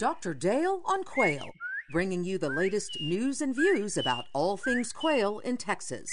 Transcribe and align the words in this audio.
Dr. 0.00 0.32
Dale 0.32 0.80
on 0.86 1.04
Quail, 1.04 1.44
bringing 1.92 2.24
you 2.24 2.38
the 2.38 2.48
latest 2.48 2.96
news 3.02 3.42
and 3.42 3.54
views 3.54 3.98
about 3.98 4.24
all 4.32 4.56
things 4.56 4.94
quail 4.94 5.40
in 5.40 5.58
Texas. 5.58 6.08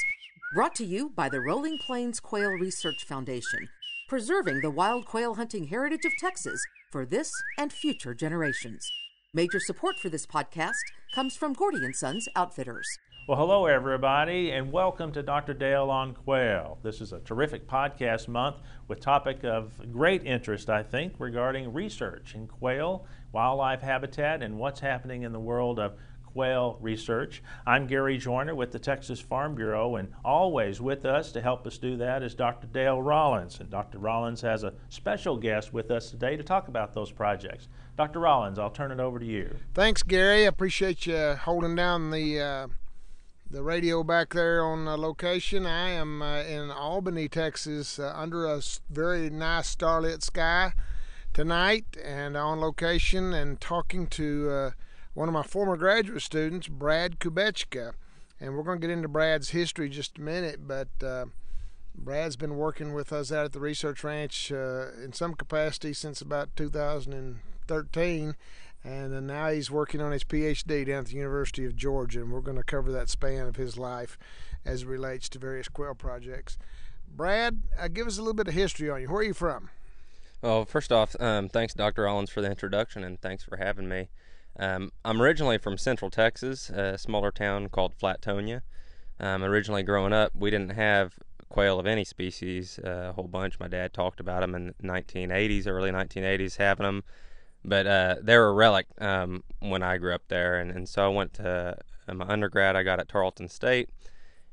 Brought 0.53 0.75
to 0.75 0.83
you 0.83 1.11
by 1.15 1.29
the 1.29 1.39
Rolling 1.39 1.77
Plains 1.77 2.19
Quail 2.19 2.51
Research 2.51 3.05
Foundation, 3.05 3.69
preserving 4.09 4.59
the 4.59 4.71
wild 4.71 5.05
quail 5.05 5.35
hunting 5.35 5.67
heritage 5.67 6.03
of 6.03 6.11
Texas 6.19 6.61
for 6.91 7.05
this 7.05 7.31
and 7.57 7.71
future 7.71 8.13
generations. 8.13 8.85
Major 9.33 9.61
support 9.61 9.95
for 10.01 10.09
this 10.09 10.25
podcast 10.25 10.83
comes 11.15 11.37
from 11.37 11.53
Gordy 11.53 11.85
and 11.85 11.95
Sons 11.95 12.27
Outfitters. 12.35 12.89
Well, 13.27 13.37
hello, 13.37 13.65
everybody, 13.65 14.51
and 14.51 14.71
welcome 14.71 15.11
to 15.11 15.21
Dr. 15.21 15.53
Dale 15.53 15.89
on 15.89 16.13
Quail. 16.13 16.77
This 16.81 17.01
is 17.01 17.11
a 17.11 17.19
terrific 17.19 17.67
podcast 17.67 18.29
month 18.29 18.55
with 18.87 19.01
topic 19.01 19.43
of 19.43 19.73
great 19.91 20.25
interest, 20.25 20.69
I 20.69 20.81
think, 20.81 21.15
regarding 21.19 21.73
research 21.73 22.35
in 22.35 22.47
quail, 22.47 23.05
wildlife 23.33 23.81
habitat, 23.81 24.41
and 24.41 24.57
what's 24.57 24.79
happening 24.79 25.23
in 25.23 25.33
the 25.33 25.41
world 25.41 25.77
of 25.77 25.97
quail 26.25 26.77
research. 26.79 27.43
I'm 27.65 27.85
Gary 27.85 28.17
Joiner 28.17 28.55
with 28.55 28.71
the 28.71 28.79
Texas 28.79 29.19
Farm 29.19 29.55
Bureau, 29.55 29.97
and 29.97 30.13
always 30.23 30.79
with 30.79 31.03
us 31.03 31.33
to 31.33 31.41
help 31.41 31.67
us 31.67 31.77
do 31.77 31.97
that 31.97 32.23
is 32.23 32.33
Dr. 32.33 32.67
Dale 32.67 33.01
Rollins. 33.01 33.59
And 33.59 33.69
Dr. 33.69 33.97
Rollins 33.99 34.39
has 34.39 34.63
a 34.63 34.73
special 34.87 35.35
guest 35.35 35.73
with 35.73 35.91
us 35.91 36.11
today 36.11 36.37
to 36.37 36.43
talk 36.43 36.69
about 36.69 36.93
those 36.93 37.11
projects. 37.11 37.67
Dr. 37.97 38.21
Rollins, 38.21 38.57
I'll 38.57 38.69
turn 38.69 38.93
it 38.93 39.01
over 39.01 39.19
to 39.19 39.25
you. 39.25 39.53
Thanks, 39.73 40.01
Gary. 40.01 40.45
I 40.45 40.47
appreciate 40.47 41.05
you 41.05 41.35
holding 41.41 41.75
down 41.75 42.11
the. 42.11 42.39
Uh 42.39 42.67
the 43.49 43.63
radio 43.63 44.03
back 44.03 44.33
there 44.33 44.63
on 44.63 44.85
location. 44.85 45.65
I 45.65 45.89
am 45.91 46.21
uh, 46.21 46.41
in 46.41 46.69
Albany, 46.69 47.29
Texas, 47.29 47.97
uh, 47.97 48.11
under 48.15 48.45
a 48.45 48.61
very 48.89 49.29
nice 49.29 49.67
starlit 49.67 50.21
sky 50.21 50.73
tonight 51.33 51.85
and 52.03 52.35
on 52.35 52.59
location 52.59 53.33
and 53.33 53.61
talking 53.61 54.07
to 54.07 54.49
uh, 54.49 54.71
one 55.13 55.29
of 55.29 55.33
my 55.33 55.43
former 55.43 55.77
graduate 55.77 56.21
students, 56.21 56.67
Brad 56.67 57.19
Kubechka. 57.19 57.93
And 58.39 58.55
we're 58.55 58.63
going 58.63 58.81
to 58.81 58.87
get 58.87 58.93
into 58.93 59.07
Brad's 59.07 59.51
history 59.51 59.87
just 59.89 60.17
a 60.17 60.21
minute, 60.21 60.67
but 60.67 60.89
uh, 61.01 61.25
Brad's 61.95 62.35
been 62.35 62.57
working 62.57 62.93
with 62.93 63.13
us 63.13 63.31
out 63.31 63.45
at 63.45 63.53
the 63.53 63.59
Research 63.59 64.03
Ranch 64.03 64.51
uh, 64.51 64.87
in 65.01 65.13
some 65.13 65.33
capacity 65.33 65.93
since 65.93 66.19
about 66.21 66.55
2013 66.57 68.35
and 68.83 69.27
now 69.27 69.49
he's 69.49 69.71
working 69.71 70.01
on 70.01 70.11
his 70.11 70.23
PhD 70.23 70.85
down 70.85 70.99
at 70.99 71.05
the 71.07 71.15
University 71.15 71.65
of 71.65 71.75
Georgia, 71.75 72.21
and 72.21 72.31
we're 72.31 72.41
going 72.41 72.57
to 72.57 72.63
cover 72.63 72.91
that 72.91 73.09
span 73.09 73.47
of 73.47 73.55
his 73.55 73.77
life 73.77 74.17
as 74.65 74.83
it 74.83 74.87
relates 74.87 75.29
to 75.29 75.39
various 75.39 75.67
quail 75.67 75.95
projects. 75.95 76.57
Brad, 77.07 77.61
uh, 77.79 77.87
give 77.87 78.07
us 78.07 78.17
a 78.17 78.21
little 78.21 78.33
bit 78.33 78.47
of 78.47 78.53
history 78.53 78.89
on 78.89 79.01
you. 79.01 79.07
Where 79.07 79.19
are 79.19 79.23
you 79.23 79.33
from? 79.33 79.69
Well, 80.41 80.65
first 80.65 80.91
off, 80.91 81.15
um, 81.19 81.49
thanks, 81.49 81.73
Dr. 81.73 82.03
Rollins, 82.03 82.29
for 82.29 82.41
the 82.41 82.49
introduction, 82.49 83.03
and 83.03 83.19
thanks 83.19 83.43
for 83.43 83.57
having 83.57 83.89
me. 83.89 84.09
Um, 84.59 84.91
I'm 85.03 85.21
originally 85.21 85.57
from 85.57 85.77
Central 85.77 86.11
Texas, 86.11 86.69
a 86.69 86.97
smaller 86.97 87.31
town 87.31 87.69
called 87.69 87.93
Flatonia. 87.97 88.61
Um, 89.19 89.43
originally, 89.43 89.83
growing 89.83 90.13
up, 90.13 90.31
we 90.35 90.51
didn't 90.51 90.73
have 90.73 91.15
quail 91.49 91.79
of 91.79 91.87
any 91.87 92.03
species, 92.03 92.79
uh, 92.83 93.07
a 93.09 93.13
whole 93.13 93.27
bunch. 93.27 93.59
My 93.59 93.67
dad 93.67 93.93
talked 93.93 94.19
about 94.19 94.41
them 94.41 94.53
in 94.53 94.67
the 94.67 94.87
1980s, 94.87 95.67
early 95.67 95.91
1980s, 95.91 96.57
having 96.57 96.85
them 96.85 97.03
but 97.63 97.87
uh, 97.87 98.15
they 98.21 98.37
were 98.37 98.49
a 98.49 98.53
relic 98.53 98.87
um, 98.99 99.43
when 99.59 99.83
I 99.83 99.97
grew 99.97 100.13
up 100.13 100.23
there, 100.27 100.57
and, 100.59 100.71
and 100.71 100.87
so 100.87 101.05
I 101.05 101.07
went 101.09 101.33
to 101.35 101.77
my 102.11 102.25
undergrad. 102.27 102.75
I 102.75 102.83
got 102.83 102.99
at 102.99 103.09
Tarleton 103.09 103.49
State, 103.49 103.89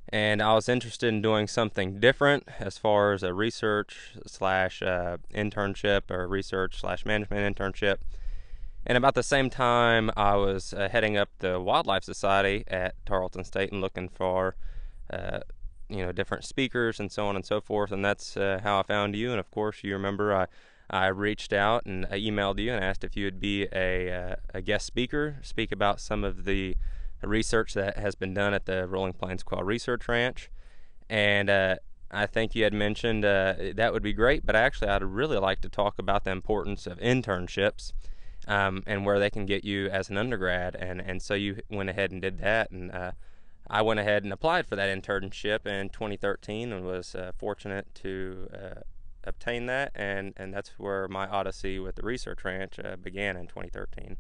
and 0.08 0.42
I 0.42 0.54
was 0.54 0.68
interested 0.68 1.08
in 1.08 1.22
doing 1.22 1.46
something 1.46 2.00
different 2.00 2.48
as 2.58 2.78
far 2.78 3.12
as 3.12 3.22
a 3.22 3.32
research 3.32 4.14
slash 4.26 4.82
uh, 4.82 5.18
internship 5.32 6.10
or 6.10 6.26
research 6.26 6.80
slash 6.80 7.06
management 7.06 7.56
internship. 7.56 7.98
And 8.86 8.98
about 8.98 9.14
the 9.14 9.22
same 9.22 9.48
time, 9.48 10.10
I 10.16 10.36
was 10.36 10.74
uh, 10.74 10.88
heading 10.90 11.16
up 11.16 11.30
the 11.38 11.58
Wildlife 11.58 12.04
Society 12.04 12.64
at 12.68 12.94
Tarleton 13.06 13.44
State 13.44 13.72
and 13.72 13.80
looking 13.80 14.10
for, 14.10 14.56
uh, 15.10 15.40
you 15.88 16.04
know, 16.04 16.12
different 16.12 16.44
speakers 16.44 17.00
and 17.00 17.10
so 17.10 17.26
on 17.26 17.34
and 17.34 17.46
so 17.46 17.62
forth. 17.62 17.92
And 17.92 18.04
that's 18.04 18.36
uh, 18.36 18.60
how 18.62 18.80
I 18.80 18.82
found 18.82 19.16
you. 19.16 19.30
And 19.30 19.40
of 19.40 19.50
course, 19.50 19.82
you 19.82 19.94
remember 19.94 20.34
I 20.34 20.48
I 20.90 21.06
reached 21.06 21.52
out 21.52 21.86
and 21.86 22.06
I 22.06 22.20
emailed 22.20 22.58
you 22.58 22.72
and 22.72 22.84
asked 22.84 23.04
if 23.04 23.16
you 23.16 23.24
would 23.24 23.40
be 23.40 23.66
a, 23.72 24.12
uh, 24.12 24.36
a 24.52 24.60
guest 24.60 24.86
speaker, 24.86 25.36
speak 25.42 25.72
about 25.72 26.00
some 26.00 26.24
of 26.24 26.44
the 26.44 26.76
research 27.22 27.74
that 27.74 27.98
has 27.98 28.14
been 28.14 28.34
done 28.34 28.54
at 28.54 28.66
the 28.66 28.86
Rolling 28.86 29.14
Plains 29.14 29.42
Quail 29.42 29.62
Research 29.62 30.06
Ranch. 30.08 30.50
And 31.08 31.48
uh, 31.48 31.76
I 32.10 32.26
think 32.26 32.54
you 32.54 32.64
had 32.64 32.74
mentioned 32.74 33.24
uh, 33.24 33.54
that 33.74 33.92
would 33.92 34.02
be 34.02 34.12
great, 34.12 34.44
but 34.44 34.56
actually, 34.56 34.88
I'd 34.88 35.02
really 35.02 35.38
like 35.38 35.60
to 35.62 35.68
talk 35.68 35.98
about 35.98 36.24
the 36.24 36.30
importance 36.30 36.86
of 36.86 36.98
internships 36.98 37.92
um, 38.46 38.82
and 38.86 39.04
where 39.04 39.18
they 39.18 39.30
can 39.30 39.46
get 39.46 39.64
you 39.64 39.88
as 39.88 40.10
an 40.10 40.18
undergrad. 40.18 40.76
And, 40.76 41.00
and 41.00 41.22
so 41.22 41.34
you 41.34 41.60
went 41.70 41.90
ahead 41.90 42.10
and 42.10 42.20
did 42.20 42.38
that. 42.38 42.70
And 42.70 42.92
uh, 42.92 43.12
I 43.68 43.82
went 43.82 44.00
ahead 44.00 44.24
and 44.24 44.32
applied 44.32 44.66
for 44.66 44.76
that 44.76 44.96
internship 44.96 45.66
in 45.66 45.88
2013 45.88 46.72
and 46.72 46.84
was 46.84 47.14
uh, 47.14 47.32
fortunate 47.38 47.86
to 47.96 48.48
uh, 48.52 48.80
obtain 49.26 49.66
that, 49.66 49.92
and 49.94 50.34
and 50.36 50.52
that's 50.52 50.70
where 50.78 51.08
my 51.08 51.26
odyssey 51.26 51.78
with 51.78 51.96
the 51.96 52.02
research 52.02 52.44
ranch 52.44 52.78
uh, 52.82 52.96
began 52.96 53.36
in 53.36 53.46
2013. 53.46 54.16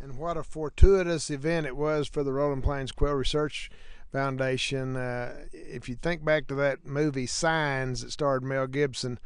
And 0.00 0.18
what 0.18 0.36
a 0.36 0.42
fortuitous 0.42 1.30
event 1.30 1.66
it 1.66 1.76
was 1.76 2.06
for 2.08 2.22
the 2.22 2.32
Rolling 2.32 2.62
Plains 2.62 2.92
Quail 2.92 3.14
Research 3.14 3.70
Foundation. 4.12 4.96
Uh, 4.96 5.46
if 5.52 5.88
you 5.88 5.94
think 5.94 6.24
back 6.24 6.46
to 6.48 6.54
that 6.56 6.86
movie 6.86 7.26
Signs 7.26 8.02
that 8.02 8.12
starred 8.12 8.42
Mel 8.42 8.66
Gibson, 8.66 9.18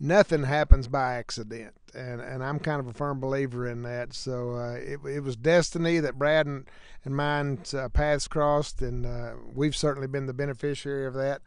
nothing 0.00 0.44
happens 0.44 0.88
by 0.88 1.14
accident, 1.14 1.74
and 1.94 2.20
and 2.20 2.42
I'm 2.42 2.58
kind 2.58 2.80
of 2.80 2.88
a 2.88 2.92
firm 2.92 3.20
believer 3.20 3.66
in 3.68 3.82
that. 3.82 4.14
So 4.14 4.56
uh, 4.56 4.74
it 4.74 5.00
it 5.06 5.20
was 5.20 5.36
destiny 5.36 6.00
that 6.00 6.18
Brad 6.18 6.46
and 6.46 6.68
and 7.04 7.14
mine's 7.14 7.72
uh, 7.72 7.88
paths 7.88 8.26
crossed, 8.26 8.82
and 8.82 9.06
uh, 9.06 9.34
we've 9.54 9.76
certainly 9.76 10.08
been 10.08 10.26
the 10.26 10.34
beneficiary 10.34 11.06
of 11.06 11.14
that 11.14 11.40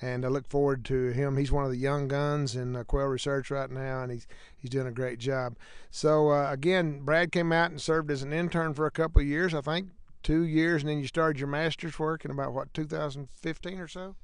and 0.00 0.24
I 0.24 0.28
look 0.28 0.48
forward 0.48 0.84
to 0.86 1.08
him. 1.10 1.36
He's 1.36 1.52
one 1.52 1.64
of 1.64 1.70
the 1.70 1.76
young 1.76 2.08
guns 2.08 2.56
in 2.56 2.74
uh, 2.74 2.84
quail 2.84 3.06
research 3.06 3.50
right 3.50 3.70
now, 3.70 4.02
and 4.02 4.12
he's 4.12 4.26
he's 4.56 4.70
doing 4.70 4.86
a 4.86 4.92
great 4.92 5.18
job. 5.18 5.56
So 5.90 6.30
uh, 6.30 6.50
again, 6.50 7.00
Brad 7.00 7.32
came 7.32 7.52
out 7.52 7.70
and 7.70 7.80
served 7.80 8.10
as 8.10 8.22
an 8.22 8.32
intern 8.32 8.74
for 8.74 8.86
a 8.86 8.90
couple 8.90 9.20
of 9.20 9.28
years, 9.28 9.54
I 9.54 9.60
think 9.60 9.90
two 10.22 10.42
years, 10.42 10.82
and 10.82 10.90
then 10.90 10.98
you 10.98 11.06
started 11.06 11.38
your 11.38 11.48
master's 11.48 11.98
work 11.98 12.24
in 12.24 12.30
about 12.30 12.52
what 12.52 12.72
2015 12.74 13.78
or 13.78 13.88
so. 13.88 14.14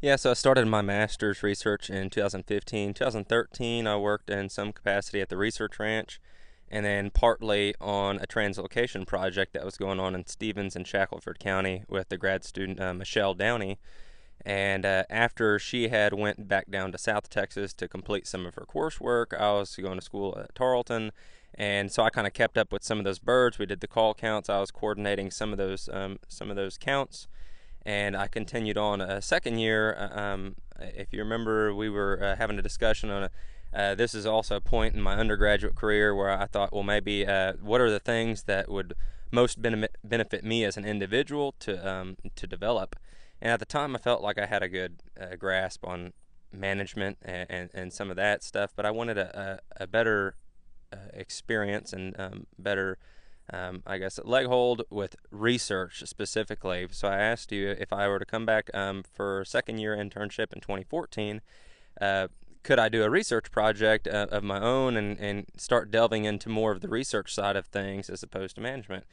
Yeah, 0.00 0.16
so 0.16 0.32
I 0.32 0.34
started 0.34 0.66
my 0.66 0.82
master's 0.82 1.42
research 1.42 1.88
in 1.88 2.10
2015. 2.10 2.94
2013, 2.94 3.86
I 3.86 3.96
worked 3.96 4.28
in 4.28 4.48
some 4.48 4.72
capacity 4.72 5.20
at 5.20 5.28
the 5.28 5.36
research 5.36 5.78
ranch, 5.78 6.20
and 6.70 6.84
then 6.84 7.10
partly 7.10 7.74
on 7.80 8.18
a 8.18 8.26
translocation 8.26 9.06
project 9.06 9.54
that 9.54 9.64
was 9.64 9.76
going 9.76 10.00
on 10.00 10.14
in 10.14 10.26
Stephens 10.26 10.76
and 10.76 10.86
Shackelford 10.86 11.38
County 11.38 11.84
with 11.88 12.08
the 12.08 12.18
grad 12.18 12.44
student 12.44 12.80
uh, 12.80 12.92
Michelle 12.92 13.34
Downey 13.34 13.78
and 14.44 14.84
uh, 14.84 15.04
after 15.08 15.58
she 15.58 15.88
had 15.88 16.12
went 16.12 16.48
back 16.48 16.70
down 16.70 16.92
to 16.92 16.98
South 16.98 17.30
Texas 17.30 17.72
to 17.74 17.88
complete 17.88 18.26
some 18.26 18.44
of 18.44 18.54
her 18.54 18.66
coursework, 18.68 19.38
I 19.38 19.52
was 19.52 19.74
going 19.76 19.98
to 19.98 20.04
school 20.04 20.36
at 20.38 20.54
Tarleton, 20.54 21.12
and 21.54 21.90
so 21.90 22.02
I 22.02 22.10
kind 22.10 22.26
of 22.26 22.34
kept 22.34 22.58
up 22.58 22.72
with 22.72 22.84
some 22.84 22.98
of 22.98 23.04
those 23.04 23.18
birds. 23.18 23.58
We 23.58 23.66
did 23.66 23.80
the 23.80 23.86
call 23.86 24.12
counts. 24.12 24.50
I 24.50 24.60
was 24.60 24.70
coordinating 24.70 25.30
some 25.30 25.52
of 25.52 25.58
those 25.58 25.88
um, 25.92 26.18
some 26.28 26.50
of 26.50 26.56
those 26.56 26.76
counts, 26.76 27.26
and 27.86 28.16
I 28.16 28.26
continued 28.26 28.76
on 28.76 29.00
a 29.00 29.22
second 29.22 29.58
year. 29.58 29.96
Uh, 29.98 30.20
um, 30.20 30.56
if 30.78 31.12
you 31.12 31.20
remember, 31.20 31.74
we 31.74 31.88
were 31.88 32.18
uh, 32.22 32.36
having 32.36 32.58
a 32.58 32.62
discussion 32.62 33.10
on 33.10 33.24
a. 33.24 33.30
Uh, 33.72 33.94
this 33.94 34.14
is 34.14 34.24
also 34.24 34.56
a 34.56 34.60
point 34.60 34.94
in 34.94 35.02
my 35.02 35.16
undergraduate 35.16 35.74
career 35.74 36.14
where 36.14 36.30
I 36.30 36.46
thought, 36.46 36.72
well, 36.72 36.84
maybe 36.84 37.26
uh, 37.26 37.54
what 37.60 37.80
are 37.80 37.90
the 37.90 37.98
things 37.98 38.44
that 38.44 38.70
would 38.70 38.94
most 39.32 39.60
benefit 39.60 39.96
benefit 40.04 40.44
me 40.44 40.64
as 40.64 40.76
an 40.76 40.84
individual 40.84 41.54
to 41.60 41.88
um, 41.88 42.16
to 42.36 42.46
develop 42.46 42.94
and 43.44 43.52
at 43.52 43.60
the 43.60 43.66
time, 43.66 43.94
I 43.94 43.98
felt 43.98 44.22
like 44.22 44.38
I 44.38 44.46
had 44.46 44.62
a 44.62 44.68
good 44.70 45.02
uh, 45.20 45.36
grasp 45.36 45.86
on 45.86 46.14
management 46.50 47.18
and, 47.20 47.46
and, 47.50 47.70
and, 47.74 47.92
some 47.92 48.08
of 48.08 48.16
that 48.16 48.42
stuff, 48.42 48.72
but 48.74 48.86
I 48.86 48.90
wanted 48.90 49.18
a, 49.18 49.60
a, 49.78 49.84
a 49.84 49.86
better 49.86 50.36
uh, 50.90 50.96
experience 51.12 51.92
and 51.92 52.18
um, 52.18 52.46
better, 52.58 52.96
um, 53.52 53.82
I 53.86 53.98
guess, 53.98 54.18
leg 54.24 54.46
hold 54.46 54.84
with 54.88 55.16
research 55.30 56.02
specifically. 56.06 56.86
So 56.90 57.08
I 57.08 57.18
asked 57.18 57.52
you 57.52 57.68
if 57.68 57.92
I 57.92 58.08
were 58.08 58.18
to 58.18 58.24
come 58.24 58.46
back 58.46 58.70
um, 58.72 59.02
for 59.02 59.44
second 59.44 59.76
year 59.78 59.94
internship 59.94 60.54
in 60.54 60.60
2014. 60.60 61.42
Uh, 62.00 62.28
could 62.62 62.78
I 62.78 62.88
do 62.88 63.02
a 63.02 63.10
research 63.10 63.50
project 63.50 64.08
uh, 64.08 64.28
of 64.30 64.42
my 64.42 64.58
own 64.58 64.96
and, 64.96 65.20
and 65.20 65.44
start 65.58 65.90
delving 65.90 66.24
into 66.24 66.48
more 66.48 66.72
of 66.72 66.80
the 66.80 66.88
research 66.88 67.34
side 67.34 67.56
of 67.56 67.66
things 67.66 68.08
as 68.08 68.22
opposed 68.22 68.54
to 68.56 68.62
management? 68.62 69.04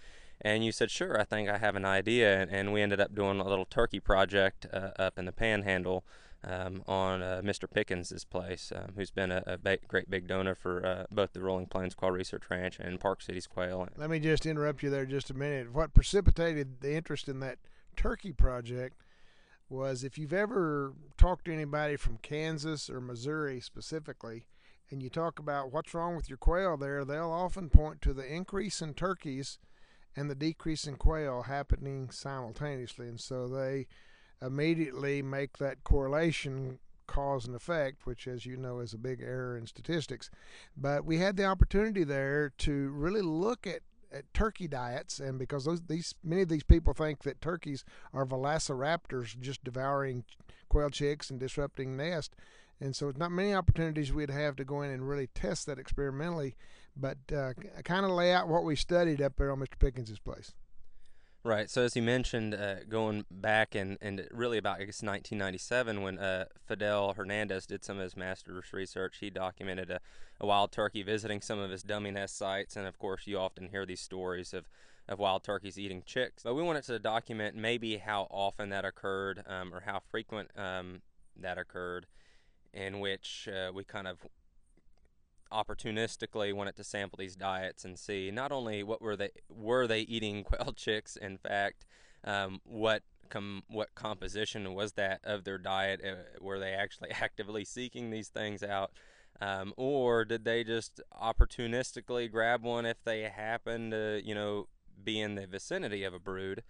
And 0.43 0.65
you 0.65 0.71
said, 0.71 0.89
sure, 0.89 1.19
I 1.19 1.23
think 1.23 1.49
I 1.49 1.57
have 1.57 1.75
an 1.75 1.85
idea. 1.85 2.47
And 2.49 2.73
we 2.73 2.81
ended 2.81 2.99
up 2.99 3.13
doing 3.13 3.39
a 3.39 3.47
little 3.47 3.65
turkey 3.65 3.99
project 3.99 4.65
uh, 4.73 4.89
up 4.97 5.19
in 5.19 5.25
the 5.25 5.31
panhandle 5.31 6.03
um, 6.43 6.83
on 6.87 7.21
uh, 7.21 7.41
Mr. 7.43 7.69
Pickens' 7.71 8.25
place, 8.25 8.73
um, 8.75 8.93
who's 8.95 9.11
been 9.11 9.31
a, 9.31 9.43
a 9.45 9.57
ba- 9.57 9.77
great 9.87 10.09
big 10.09 10.27
donor 10.27 10.55
for 10.55 10.85
uh, 10.85 11.05
both 11.11 11.33
the 11.33 11.41
Rolling 11.41 11.67
Plains 11.67 11.93
Quail 11.93 12.11
Research 12.11 12.43
Ranch 12.49 12.79
and 12.79 12.99
Park 12.99 13.21
Cities 13.21 13.45
Quail. 13.45 13.87
Let 13.95 14.09
me 14.09 14.19
just 14.19 14.45
interrupt 14.45 14.81
you 14.81 14.89
there 14.89 15.05
just 15.05 15.29
a 15.29 15.35
minute. 15.35 15.71
What 15.71 15.93
precipitated 15.93 16.81
the 16.81 16.95
interest 16.95 17.27
in 17.27 17.39
that 17.41 17.59
turkey 17.95 18.31
project 18.31 19.03
was 19.69 20.03
if 20.03 20.17
you've 20.17 20.33
ever 20.33 20.93
talked 21.17 21.45
to 21.45 21.53
anybody 21.53 21.95
from 21.95 22.17
Kansas 22.17 22.89
or 22.89 22.99
Missouri 22.99 23.61
specifically, 23.61 24.47
and 24.89 25.01
you 25.01 25.09
talk 25.09 25.39
about 25.39 25.71
what's 25.71 25.93
wrong 25.93 26.15
with 26.15 26.27
your 26.27 26.37
quail 26.37 26.75
there, 26.75 27.05
they'll 27.05 27.31
often 27.31 27.69
point 27.69 28.01
to 28.01 28.13
the 28.13 28.25
increase 28.25 28.81
in 28.81 28.93
turkeys 28.93 29.59
and 30.15 30.29
the 30.29 30.35
decrease 30.35 30.85
in 30.85 30.95
quail 30.95 31.43
happening 31.43 32.09
simultaneously. 32.09 33.07
And 33.07 33.19
so 33.19 33.47
they 33.47 33.87
immediately 34.41 35.21
make 35.21 35.57
that 35.57 35.83
correlation 35.83 36.79
cause 37.07 37.45
and 37.45 37.55
effect, 37.55 38.05
which, 38.05 38.27
as 38.27 38.45
you 38.45 38.55
know, 38.55 38.79
is 38.79 38.93
a 38.93 38.97
big 38.97 39.21
error 39.21 39.57
in 39.57 39.67
statistics. 39.67 40.29
But 40.75 41.05
we 41.05 41.17
had 41.17 41.35
the 41.35 41.45
opportunity 41.45 42.03
there 42.03 42.53
to 42.59 42.89
really 42.89 43.21
look 43.21 43.67
at 43.67 43.81
at 44.13 44.33
turkey 44.33 44.67
diets, 44.67 45.21
and 45.21 45.39
because 45.39 45.63
those, 45.63 45.81
these 45.83 46.15
many 46.21 46.41
of 46.41 46.49
these 46.49 46.63
people 46.63 46.93
think 46.93 47.23
that 47.23 47.39
turkeys 47.39 47.85
are 48.13 48.25
velociraptors 48.25 49.39
just 49.39 49.63
devouring 49.63 50.25
quail 50.67 50.89
chicks 50.89 51.29
and 51.29 51.39
disrupting 51.39 51.95
nests, 51.95 52.35
and 52.81 52.93
so 52.95 53.07
it's 53.07 53.17
not 53.17 53.31
many 53.31 53.53
opportunities 53.53 54.11
we'd 54.11 54.29
have 54.29 54.55
to 54.57 54.65
go 54.65 54.81
in 54.81 54.91
and 54.91 55.07
really 55.07 55.27
test 55.27 55.65
that 55.65 55.79
experimentally, 55.79 56.55
but 56.95 57.17
uh, 57.35 57.53
kind 57.83 58.05
of 58.05 58.11
lay 58.11 58.33
out 58.33 58.47
what 58.47 58.63
we 58.63 58.75
studied 58.75 59.21
up 59.21 59.35
there 59.37 59.51
on 59.51 59.59
Mr. 59.59 59.79
Pickens's 59.79 60.19
place. 60.19 60.53
Right. 61.43 61.71
So 61.71 61.81
as 61.81 61.95
you 61.95 62.03
mentioned, 62.03 62.53
uh, 62.53 62.83
going 62.87 63.25
back 63.31 63.73
and, 63.73 63.97
and 63.99 64.27
really 64.31 64.59
about 64.59 64.75
I 64.75 64.83
guess 64.85 65.01
1997 65.01 66.03
when 66.03 66.19
uh, 66.19 66.45
Fidel 66.67 67.13
Hernandez 67.13 67.65
did 67.65 67.83
some 67.83 67.97
of 67.97 68.03
his 68.03 68.15
master's 68.15 68.71
research, 68.71 69.17
he 69.19 69.31
documented 69.31 69.89
a, 69.89 69.99
a, 70.39 70.45
wild 70.45 70.71
turkey 70.71 71.01
visiting 71.01 71.41
some 71.41 71.57
of 71.57 71.71
his 71.71 71.81
dummy 71.81 72.11
nest 72.11 72.37
sites, 72.37 72.75
and 72.75 72.85
of 72.85 72.99
course 72.99 73.25
you 73.25 73.39
often 73.39 73.69
hear 73.69 73.87
these 73.87 74.01
stories 74.01 74.53
of, 74.53 74.69
of 75.09 75.17
wild 75.17 75.43
turkeys 75.43 75.79
eating 75.79 76.03
chicks. 76.05 76.43
But 76.43 76.53
we 76.53 76.61
wanted 76.61 76.83
to 76.83 76.99
document 76.99 77.55
maybe 77.55 77.97
how 77.97 78.27
often 78.29 78.69
that 78.69 78.85
occurred 78.85 79.43
um, 79.47 79.73
or 79.73 79.79
how 79.79 79.99
frequent 80.11 80.51
um, 80.55 81.01
that 81.35 81.57
occurred, 81.57 82.05
in 82.71 82.99
which 82.99 83.49
uh, 83.51 83.71
we 83.73 83.83
kind 83.83 84.07
of 84.07 84.19
opportunistically 85.51 86.53
wanted 86.53 86.75
to 86.75 86.83
sample 86.83 87.17
these 87.17 87.35
diets 87.35 87.85
and 87.85 87.97
see 87.97 88.31
not 88.31 88.51
only 88.51 88.83
what 88.83 89.01
were 89.01 89.15
they 89.15 89.29
were 89.49 89.87
they 89.87 90.01
eating 90.01 90.43
quail 90.45 90.73
chicks 90.75 91.15
in 91.15 91.37
fact 91.37 91.85
um, 92.23 92.59
what 92.63 93.03
com- 93.29 93.63
what 93.67 93.93
composition 93.95 94.73
was 94.73 94.93
that 94.93 95.19
of 95.23 95.43
their 95.43 95.57
diet 95.57 96.01
uh, 96.05 96.15
were 96.39 96.59
they 96.59 96.71
actually 96.71 97.11
actively 97.21 97.65
seeking 97.65 98.09
these 98.09 98.29
things 98.29 98.63
out 98.63 98.91
um, 99.41 99.73
or 99.75 100.23
did 100.23 100.45
they 100.45 100.63
just 100.63 101.01
opportunistically 101.19 102.31
grab 102.31 102.63
one 102.63 102.85
if 102.85 103.03
they 103.03 103.23
happened 103.23 103.91
to 103.91 104.21
you 104.23 104.35
know 104.35 104.67
be 105.03 105.19
in 105.19 105.35
the 105.35 105.47
vicinity 105.47 106.03
of 106.03 106.13
a 106.13 106.19
brood 106.19 106.63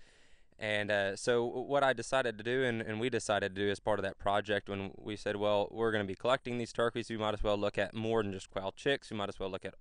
and 0.61 0.91
uh, 0.91 1.15
so, 1.15 1.43
what 1.43 1.83
I 1.83 1.91
decided 1.91 2.37
to 2.37 2.43
do, 2.43 2.63
and, 2.63 2.83
and, 2.83 2.99
we 2.99 3.09
decided 3.09 3.55
to 3.55 3.61
do 3.61 3.71
as 3.71 3.79
part 3.79 3.97
of 3.97 4.03
that 4.03 4.19
project, 4.19 4.69
when 4.69 4.91
we 4.95 5.15
said, 5.15 5.35
well, 5.35 5.67
we're 5.71 5.91
going 5.91 6.03
to 6.03 6.07
be 6.07 6.13
collecting 6.13 6.59
these 6.59 6.71
turkeys, 6.71 7.09
we 7.09 7.17
might 7.17 7.33
as 7.33 7.43
well 7.43 7.57
look 7.57 7.79
at 7.79 7.95
more 7.95 8.21
than 8.21 8.31
just 8.31 8.51
quail 8.51 8.71
chicks. 8.71 9.09
We 9.09 9.17
might 9.17 9.27
as 9.27 9.39
well 9.39 9.49
look 9.49 9.65
at 9.65 9.73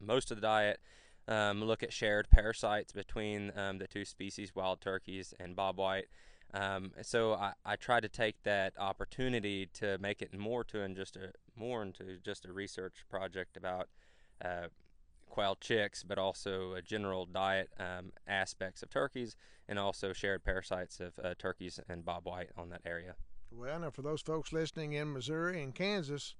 most 0.00 0.30
of 0.30 0.36
the 0.36 0.42
diet, 0.42 0.78
um, 1.26 1.64
look 1.64 1.82
at 1.82 1.92
shared 1.92 2.30
parasites 2.30 2.92
between 2.92 3.50
um, 3.56 3.78
the 3.78 3.88
two 3.88 4.04
species, 4.04 4.54
wild 4.54 4.80
turkeys 4.80 5.34
and 5.40 5.56
bobwhite. 5.56 6.04
Um, 6.54 6.92
so 7.02 7.34
I, 7.34 7.54
I 7.66 7.74
tried 7.74 8.04
to 8.04 8.08
take 8.08 8.40
that 8.44 8.74
opportunity 8.78 9.68
to 9.74 9.98
make 9.98 10.22
it 10.22 10.38
more 10.38 10.62
to 10.64 10.82
and 10.82 10.94
just 10.94 11.16
a 11.16 11.32
more 11.56 11.82
into 11.82 12.16
just 12.24 12.46
a 12.46 12.52
research 12.52 13.04
project 13.10 13.56
about 13.56 13.88
uh, 14.42 14.68
quail 15.28 15.56
chicks, 15.60 16.02
but 16.02 16.18
also 16.18 16.74
a 16.74 16.82
general 16.82 17.26
diet 17.26 17.70
um, 17.78 18.12
aspects 18.26 18.82
of 18.82 18.90
turkeys, 18.90 19.36
and 19.68 19.78
also 19.78 20.12
shared 20.12 20.44
parasites 20.44 21.00
of 21.00 21.12
uh, 21.22 21.34
turkeys 21.38 21.78
and 21.88 22.04
bobwhite 22.04 22.48
on 22.56 22.70
that 22.70 22.82
area. 22.84 23.14
Well, 23.50 23.80
now 23.80 23.90
for 23.90 24.02
those 24.02 24.22
folks 24.22 24.52
listening 24.52 24.92
in 24.92 25.12
Missouri 25.12 25.62
and 25.62 25.74
Kansas, 25.74 26.34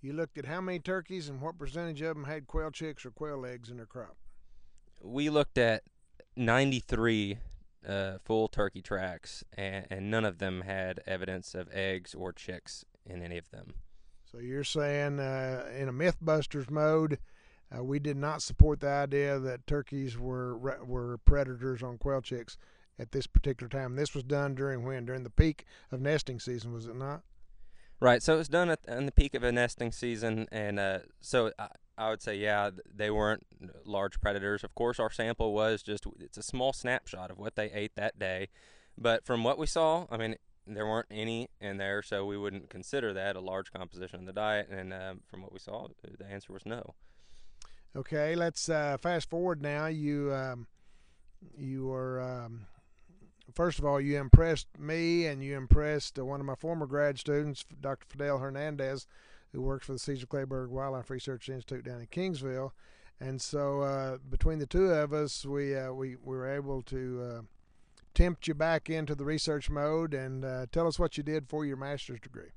you 0.00 0.12
looked 0.12 0.38
at 0.38 0.44
how 0.44 0.60
many 0.60 0.78
turkeys 0.78 1.28
and 1.28 1.40
what 1.40 1.58
percentage 1.58 2.02
of 2.02 2.14
them 2.14 2.24
had 2.24 2.46
quail 2.46 2.70
chicks 2.70 3.06
or 3.06 3.10
quail 3.10 3.44
eggs 3.46 3.70
in 3.70 3.78
their 3.78 3.86
crop. 3.86 4.16
We 5.02 5.30
looked 5.30 5.58
at 5.58 5.82
93 6.36 7.38
uh, 7.86 8.18
full 8.24 8.48
turkey 8.48 8.82
tracks, 8.82 9.44
and, 9.56 9.86
and 9.90 10.10
none 10.10 10.24
of 10.24 10.38
them 10.38 10.62
had 10.62 11.00
evidence 11.06 11.54
of 11.54 11.68
eggs 11.72 12.14
or 12.14 12.32
chicks 12.32 12.84
in 13.06 13.22
any 13.22 13.38
of 13.38 13.50
them. 13.50 13.74
So 14.30 14.38
you're 14.38 14.64
saying, 14.64 15.20
uh, 15.20 15.66
in 15.76 15.88
a 15.88 15.92
MythBusters 15.92 16.70
mode, 16.70 17.18
uh, 17.76 17.82
we 17.82 17.98
did 17.98 18.16
not 18.16 18.42
support 18.42 18.80
the 18.80 18.88
idea 18.88 19.38
that 19.38 19.66
turkeys 19.66 20.18
were 20.18 20.56
were 20.84 21.18
predators 21.18 21.82
on 21.82 21.98
quail 21.98 22.20
chicks 22.20 22.56
at 22.98 23.12
this 23.12 23.26
particular 23.26 23.68
time. 23.68 23.96
This 23.96 24.14
was 24.14 24.24
done 24.24 24.54
during 24.54 24.84
when? 24.84 25.04
During 25.04 25.24
the 25.24 25.30
peak 25.30 25.64
of 25.90 26.00
nesting 26.00 26.40
season, 26.40 26.72
was 26.72 26.86
it 26.86 26.96
not? 26.96 27.22
Right. 28.00 28.22
So 28.22 28.34
it 28.34 28.38
was 28.38 28.48
done 28.48 28.70
at 28.70 28.80
in 28.86 29.06
the 29.06 29.12
peak 29.12 29.34
of 29.34 29.42
a 29.42 29.52
nesting 29.52 29.92
season, 29.92 30.46
and 30.52 30.78
uh, 30.78 30.98
so 31.20 31.52
I, 31.58 31.68
I, 31.96 32.10
would 32.10 32.22
say, 32.22 32.36
yeah, 32.36 32.70
they 32.92 33.10
weren't 33.10 33.46
large 33.84 34.20
predators. 34.20 34.62
Of 34.62 34.74
course, 34.74 35.00
our 35.00 35.10
sample 35.10 35.52
was 35.52 35.82
just 35.82 36.04
it's 36.20 36.38
a 36.38 36.42
small 36.42 36.72
snapshot 36.72 37.30
of 37.30 37.38
what 37.38 37.56
they 37.56 37.70
ate 37.70 37.96
that 37.96 38.18
day, 38.18 38.48
but 38.98 39.24
from 39.24 39.42
what 39.42 39.58
we 39.58 39.66
saw, 39.66 40.06
I 40.10 40.16
mean, 40.16 40.36
there 40.66 40.86
weren't 40.86 41.08
any 41.10 41.48
in 41.60 41.76
there, 41.78 42.02
so 42.02 42.24
we 42.24 42.36
wouldn't 42.38 42.70
consider 42.70 43.12
that 43.12 43.36
a 43.36 43.40
large 43.40 43.72
composition 43.72 44.20
of 44.20 44.26
the 44.26 44.32
diet. 44.32 44.68
And 44.70 44.92
um, 44.92 45.20
from 45.28 45.42
what 45.42 45.52
we 45.52 45.58
saw, 45.58 45.88
the 46.02 46.26
answer 46.26 46.52
was 46.52 46.64
no. 46.64 46.94
Okay, 47.96 48.34
let's 48.34 48.68
uh, 48.68 48.96
fast 49.00 49.30
forward 49.30 49.62
now. 49.62 49.86
You 49.86 50.34
um, 50.34 50.66
you 51.56 51.86
were 51.86 52.20
um, 52.20 52.66
first 53.54 53.78
of 53.78 53.84
all 53.84 54.00
you 54.00 54.18
impressed 54.18 54.66
me, 54.78 55.26
and 55.26 55.44
you 55.44 55.56
impressed 55.56 56.18
uh, 56.18 56.24
one 56.24 56.40
of 56.40 56.46
my 56.46 56.56
former 56.56 56.86
grad 56.86 57.20
students, 57.20 57.64
Dr. 57.80 58.04
Fidel 58.08 58.38
Hernandez, 58.38 59.06
who 59.52 59.62
works 59.62 59.86
for 59.86 59.92
the 59.92 60.00
Caesar 60.00 60.26
Kleberg 60.26 60.70
Wildlife 60.70 61.08
Research 61.08 61.48
Institute 61.48 61.84
down 61.84 62.00
in 62.00 62.06
Kingsville. 62.08 62.72
And 63.20 63.40
so 63.40 63.82
uh, 63.82 64.18
between 64.28 64.58
the 64.58 64.66
two 64.66 64.86
of 64.86 65.12
us, 65.12 65.46
we 65.46 65.76
uh, 65.76 65.92
we, 65.92 66.16
we 66.16 66.36
were 66.36 66.52
able 66.52 66.82
to 66.82 67.22
uh, 67.22 67.42
tempt 68.12 68.48
you 68.48 68.54
back 68.54 68.90
into 68.90 69.14
the 69.14 69.24
research 69.24 69.70
mode 69.70 70.14
and 70.14 70.44
uh, 70.44 70.66
tell 70.72 70.88
us 70.88 70.98
what 70.98 71.16
you 71.16 71.22
did 71.22 71.48
for 71.48 71.64
your 71.64 71.76
master's 71.76 72.18
degree. 72.18 72.50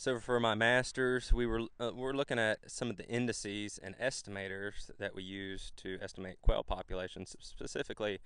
So 0.00 0.18
for 0.18 0.40
my 0.40 0.54
masters, 0.54 1.30
we 1.30 1.44
were 1.44 1.60
uh, 1.78 1.90
we're 1.94 2.14
looking 2.14 2.38
at 2.38 2.70
some 2.70 2.88
of 2.88 2.96
the 2.96 3.06
indices 3.06 3.78
and 3.82 3.94
estimators 3.98 4.90
that 4.98 5.14
we 5.14 5.22
use 5.22 5.74
to 5.76 5.98
estimate 6.00 6.40
quail 6.40 6.64
populations, 6.64 7.36
specifically 7.38 8.20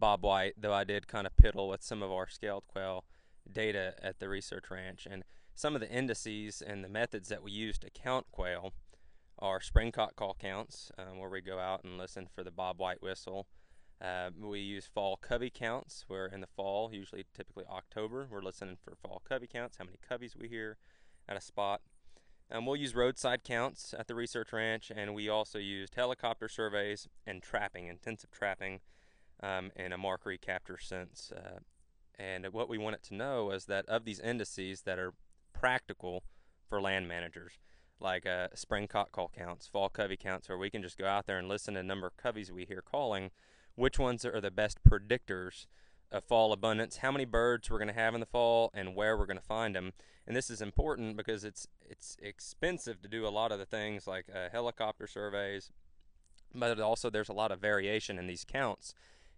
bobwhite. 0.00 0.52
Though 0.56 0.72
I 0.72 0.84
did 0.84 1.06
kind 1.06 1.26
of 1.26 1.36
piddle 1.36 1.68
with 1.68 1.82
some 1.82 2.02
of 2.02 2.10
our 2.10 2.26
scaled 2.30 2.66
quail 2.66 3.04
data 3.52 3.92
at 4.02 4.20
the 4.20 4.28
research 4.30 4.70
ranch, 4.70 5.06
and 5.10 5.22
some 5.54 5.74
of 5.74 5.82
the 5.82 5.90
indices 5.90 6.62
and 6.62 6.82
the 6.82 6.88
methods 6.88 7.28
that 7.28 7.42
we 7.42 7.50
use 7.50 7.76
to 7.80 7.90
count 7.90 8.24
quail 8.32 8.72
are 9.38 9.60
spring 9.60 9.92
cock 9.92 10.16
call 10.16 10.34
counts, 10.40 10.90
um, 10.96 11.18
where 11.18 11.28
we 11.28 11.42
go 11.42 11.58
out 11.58 11.84
and 11.84 11.98
listen 11.98 12.26
for 12.34 12.42
the 12.42 12.50
bobwhite 12.50 13.02
whistle. 13.02 13.46
Uh, 14.00 14.30
we 14.40 14.60
use 14.60 14.86
fall 14.86 15.18
covey 15.18 15.50
counts, 15.50 16.06
where 16.08 16.24
in 16.24 16.40
the 16.40 16.46
fall, 16.46 16.88
usually 16.90 17.26
typically 17.34 17.64
October, 17.70 18.26
we're 18.30 18.40
listening 18.40 18.78
for 18.82 18.96
fall 18.96 19.20
covey 19.28 19.46
counts, 19.46 19.76
how 19.76 19.84
many 19.84 19.98
coveys 20.08 20.34
we 20.34 20.48
hear 20.48 20.78
at 21.28 21.36
a 21.36 21.40
spot. 21.40 21.80
Um, 22.50 22.64
we'll 22.64 22.76
use 22.76 22.94
roadside 22.94 23.44
counts 23.44 23.94
at 23.96 24.08
the 24.08 24.14
research 24.14 24.52
ranch, 24.52 24.90
and 24.94 25.14
we 25.14 25.28
also 25.28 25.58
used 25.58 25.94
helicopter 25.94 26.48
surveys 26.48 27.06
and 27.26 27.42
trapping, 27.42 27.88
intensive 27.88 28.30
trapping, 28.30 28.80
um, 29.42 29.70
in 29.76 29.92
a 29.92 29.98
mark 29.98 30.24
recapture 30.24 30.78
sense. 30.78 31.30
Uh, 31.36 31.58
and 32.18 32.46
what 32.52 32.68
we 32.68 32.78
wanted 32.78 33.02
to 33.04 33.14
know 33.14 33.50
is 33.50 33.66
that 33.66 33.86
of 33.86 34.04
these 34.04 34.18
indices 34.18 34.82
that 34.82 34.98
are 34.98 35.12
practical 35.52 36.24
for 36.68 36.80
land 36.80 37.06
managers, 37.06 37.58
like 38.00 38.26
uh, 38.26 38.48
spring 38.54 38.88
cock 38.88 39.12
call 39.12 39.30
counts, 39.36 39.66
fall 39.66 39.88
covey 39.88 40.16
counts, 40.16 40.48
where 40.48 40.58
we 40.58 40.70
can 40.70 40.82
just 40.82 40.98
go 40.98 41.06
out 41.06 41.26
there 41.26 41.38
and 41.38 41.48
listen 41.48 41.74
to 41.74 41.80
the 41.80 41.84
number 41.84 42.06
of 42.06 42.16
coveys 42.16 42.50
we 42.50 42.64
hear 42.64 42.82
calling, 42.82 43.30
which 43.74 43.98
ones 43.98 44.24
are 44.24 44.40
the 44.40 44.50
best 44.50 44.78
predictors 44.88 45.66
of 46.10 46.24
fall 46.24 46.52
abundance, 46.52 46.98
how 46.98 47.12
many 47.12 47.24
birds 47.24 47.70
we're 47.70 47.78
going 47.78 47.88
to 47.88 47.94
have 47.94 48.14
in 48.14 48.20
the 48.20 48.26
fall, 48.26 48.70
and 48.74 48.94
where 48.94 49.16
we're 49.16 49.26
going 49.26 49.38
to 49.38 49.42
find 49.42 49.74
them. 49.74 49.92
And 50.26 50.36
this 50.36 50.50
is 50.50 50.60
important 50.60 51.16
because 51.16 51.44
it's 51.44 51.66
it's 51.88 52.16
expensive 52.20 53.00
to 53.02 53.08
do 53.08 53.26
a 53.26 53.30
lot 53.30 53.52
of 53.52 53.58
the 53.58 53.66
things 53.66 54.06
like 54.06 54.26
uh, 54.34 54.48
helicopter 54.50 55.06
surveys, 55.06 55.70
but 56.54 56.78
also 56.80 57.10
there's 57.10 57.28
a 57.28 57.34
lot 57.34 57.50
of 57.50 57.60
variation 57.60 58.18
in 58.18 58.26
these 58.26 58.44
counts 58.44 58.94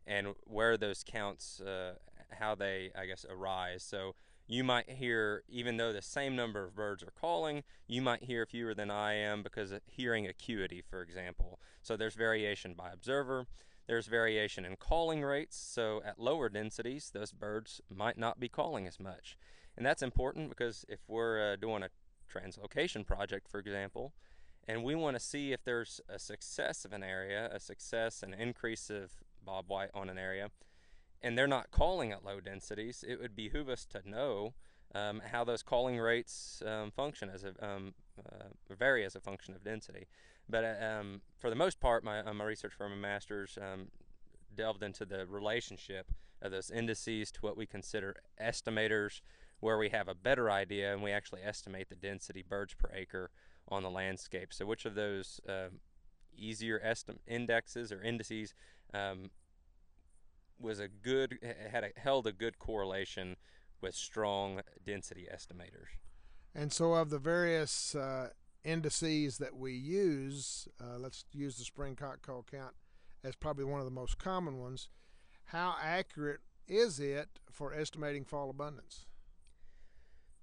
and 0.07 0.35
where 0.45 0.77
those 0.77 1.05
counts, 1.05 1.61
uh, 1.61 1.95
how 2.31 2.55
they 2.55 2.91
I 2.99 3.07
guess 3.07 3.25
arise. 3.29 3.83
So 3.83 4.15
you 4.51 4.65
might 4.65 4.91
hear, 4.91 5.45
even 5.49 5.77
though 5.77 5.93
the 5.93 6.03
same 6.03 6.35
number 6.35 6.65
of 6.65 6.75
birds 6.75 7.05
are 7.05 7.13
calling, 7.13 7.63
you 7.87 8.03
might 8.03 8.25
hear 8.25 8.45
fewer 8.47 8.75
than 8.75 8.91
I 8.91 9.15
am 9.15 9.45
because 9.45 9.71
of 9.71 9.83
hearing 9.87 10.27
acuity, 10.27 10.83
for 10.83 11.03
example. 11.03 11.61
So 11.83 11.97
there's 11.97 12.17
variation 12.17 12.75
by 12.75 12.91
observer. 12.91 13.47
There's 13.91 14.07
variation 14.07 14.65
in 14.65 14.77
calling 14.77 15.23
rates, 15.23 15.57
so 15.57 16.01
at 16.07 16.21
lower 16.21 16.49
densities, 16.49 17.11
those 17.13 17.33
birds 17.33 17.81
might 17.93 18.17
not 18.17 18.39
be 18.39 18.49
calling 18.49 18.87
as 18.87 19.01
much. 19.01 19.37
And 19.77 19.85
that's 19.85 20.01
important 20.01 20.49
because 20.49 20.85
if 20.89 21.01
we're 21.09 21.55
uh, 21.55 21.57
doing 21.57 21.83
a 21.83 21.89
translocation 22.33 23.05
project, 23.05 23.49
for 23.49 23.59
example, 23.59 24.13
and 24.69 24.85
we 24.85 24.95
want 24.95 25.17
to 25.17 25.21
see 25.21 25.51
if 25.51 25.65
there's 25.65 26.01
a 26.09 26.21
success 26.21 26.85
of 26.85 26.93
an 26.93 27.03
area, 27.03 27.51
a 27.53 27.59
success, 27.59 28.23
an 28.23 28.33
increase 28.33 28.91
of 28.91 29.11
bobwhite 29.45 29.91
on 29.93 30.09
an 30.09 30.19
area, 30.19 30.51
and 31.21 31.37
they're 31.37 31.49
not 31.49 31.73
calling 31.73 32.13
at 32.13 32.25
low 32.25 32.39
densities, 32.39 33.05
it 33.09 33.21
would 33.21 33.35
behoove 33.35 33.69
us 33.69 33.85
to 33.87 34.09
know 34.09 34.55
um, 34.95 35.21
how 35.33 35.43
those 35.43 35.65
calling 35.65 35.99
rates 35.99 36.63
um, 36.65 36.93
function 36.93 37.29
as 37.29 37.43
a, 37.43 37.55
um, 37.61 37.95
uh, 38.25 38.51
vary 38.73 39.05
as 39.05 39.17
a 39.17 39.21
function 39.21 39.53
of 39.53 39.65
density. 39.65 40.07
But 40.51 40.65
uh, 40.65 40.85
um, 40.85 41.21
for 41.39 41.51
the 41.51 41.57
most 41.57 41.81
part, 41.81 42.05
my, 42.05 42.21
uh, 42.21 42.35
my 42.35 42.45
research 42.45 42.73
for 42.77 42.89
my 42.89 42.97
master's 42.97 43.57
um, 43.61 43.89
delved 44.55 44.83
into 44.83 45.05
the 45.05 45.27
relationship 45.27 46.13
of 46.43 46.53
those 46.53 46.71
indices 46.71 47.31
to 47.33 47.41
what 47.41 47.57
we 47.57 47.67
consider 47.67 48.17
estimators, 48.43 49.21
where 49.61 49.79
we 49.79 49.91
have 49.91 50.09
a 50.09 50.15
better 50.15 50.51
idea 50.51 50.93
and 50.93 51.03
we 51.03 51.13
actually 51.13 51.43
estimate 51.43 51.89
the 51.89 51.95
density 51.95 52.43
birds 52.43 52.75
per 52.75 52.91
acre 52.95 53.31
on 53.69 53.83
the 53.83 53.91
landscape. 53.91 54.53
So, 54.53 54.67
which 54.67 54.85
of 54.85 54.95
those 54.95 55.41
uh, 55.49 55.69
easier 56.37 56.81
estim- 56.85 57.19
indexes 57.27 57.93
or 57.93 58.03
indices 58.03 58.55
um, 58.95 59.31
was 60.59 60.81
a 60.81 60.89
good 60.89 61.39
had 61.71 61.85
a, 61.85 61.91
held 61.97 62.27
a 62.27 62.33
good 62.33 62.59
correlation 62.59 63.37
with 63.81 63.95
strong 63.95 64.61
density 64.85 65.27
estimators. 65.33 65.99
And 66.55 66.73
so, 66.73 66.95
of 66.95 67.11
the 67.11 67.19
various 67.19 67.95
uh, 67.95 68.31
indices 68.65 69.39
that 69.39 69.57
we 69.57 69.73
use, 69.73 70.69
uh, 70.81 70.99
let's 70.99 71.25
use 71.33 71.57
the 71.57 71.65
spring 71.65 71.97
cock 71.97 72.23
call 72.23 72.45
count 72.51 72.75
as 73.25 73.35
probably 73.35 73.65
one 73.65 73.81
of 73.81 73.87
the 73.87 73.91
most 73.91 74.19
common 74.19 74.59
ones. 74.59 74.89
How 75.47 75.75
accurate 75.83 76.41
is 76.69 77.01
it 77.01 77.29
for 77.51 77.75
estimating 77.75 78.25
fall 78.25 78.51
abundance? 78.51 79.07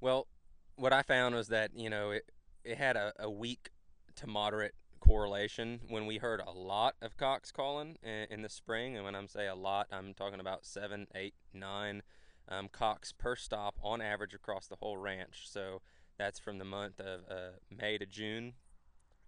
Well, 0.01 0.27
what 0.75 0.93
I 0.93 1.01
found 1.01 1.35
was 1.35 1.47
that 1.47 1.71
you 1.75 1.89
know 1.89 2.11
it 2.11 2.29
it 2.63 2.77
had 2.77 2.97
a, 2.97 3.13
a 3.17 3.29
weak 3.29 3.69
to 4.17 4.27
moderate 4.27 4.73
correlation 4.99 5.79
when 5.87 6.05
we 6.05 6.17
heard 6.17 6.41
a 6.45 6.51
lot 6.51 6.95
of 7.01 7.15
cocks 7.17 7.51
calling 7.51 7.97
in, 8.03 8.27
in 8.29 8.41
the 8.41 8.49
spring, 8.49 8.95
and 8.95 9.05
when 9.05 9.15
I'm 9.15 9.27
say 9.27 9.47
a 9.47 9.55
lot, 9.55 9.87
I'm 9.91 10.13
talking 10.13 10.39
about 10.39 10.65
seven, 10.65 11.07
eight, 11.15 11.35
nine 11.53 12.03
um, 12.49 12.67
cocks 12.69 13.11
per 13.11 13.35
stop 13.35 13.77
on 13.81 14.01
average 14.01 14.33
across 14.33 14.67
the 14.67 14.75
whole 14.75 14.97
ranch. 14.97 15.45
So 15.45 15.81
that's 16.17 16.39
from 16.39 16.57
the 16.57 16.65
month 16.65 16.99
of 16.99 17.21
uh, 17.29 17.57
May 17.69 17.97
to 17.97 18.05
June, 18.05 18.53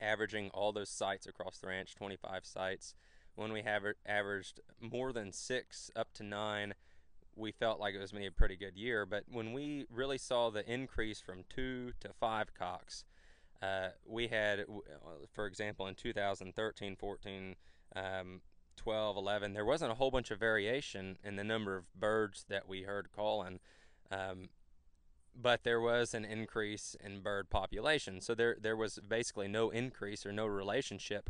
averaging 0.01 0.49
all 0.53 0.71
those 0.71 0.89
sites 0.89 1.27
across 1.27 1.59
the 1.59 1.67
ranch, 1.67 1.95
25 1.95 2.45
sites. 2.45 2.93
When 3.35 3.53
we 3.53 3.61
have 3.61 3.83
averaged 4.05 4.59
more 4.81 5.13
than 5.13 5.31
six 5.31 5.89
up 5.95 6.13
to 6.15 6.23
nine, 6.23 6.73
we 7.35 7.51
felt 7.51 7.79
like 7.79 7.95
it 7.95 7.99
was 7.99 8.11
going 8.11 8.23
to 8.23 8.29
be 8.29 8.33
a 8.33 8.37
pretty 8.37 8.55
good 8.55 8.75
year. 8.75 9.05
But 9.05 9.23
when 9.31 9.53
we 9.53 9.85
really 9.89 10.17
saw 10.17 10.49
the 10.49 10.69
increase 10.69 11.21
from 11.21 11.43
two 11.49 11.93
to 12.01 12.09
five 12.19 12.53
cocks, 12.53 13.05
uh, 13.61 13.89
we 14.05 14.27
had, 14.27 14.65
for 15.33 15.45
example, 15.45 15.87
in 15.87 15.95
2013, 15.95 16.95
14, 16.95 17.55
um, 17.95 18.41
12, 18.77 19.17
11, 19.17 19.53
there 19.53 19.65
wasn't 19.65 19.91
a 19.91 19.95
whole 19.95 20.11
bunch 20.11 20.31
of 20.31 20.39
variation 20.39 21.17
in 21.23 21.35
the 21.35 21.43
number 21.43 21.75
of 21.75 21.93
birds 21.93 22.45
that 22.49 22.67
we 22.67 22.83
heard 22.83 23.11
calling. 23.13 23.59
Um, 24.11 24.49
but 25.41 25.63
there 25.63 25.79
was 25.79 26.13
an 26.13 26.25
increase 26.25 26.95
in 27.03 27.21
bird 27.21 27.49
population. 27.49 28.21
So 28.21 28.35
there, 28.35 28.57
there 28.59 28.75
was 28.75 28.99
basically 29.07 29.47
no 29.47 29.69
increase 29.69 30.25
or 30.25 30.31
no 30.31 30.45
relationship 30.45 31.29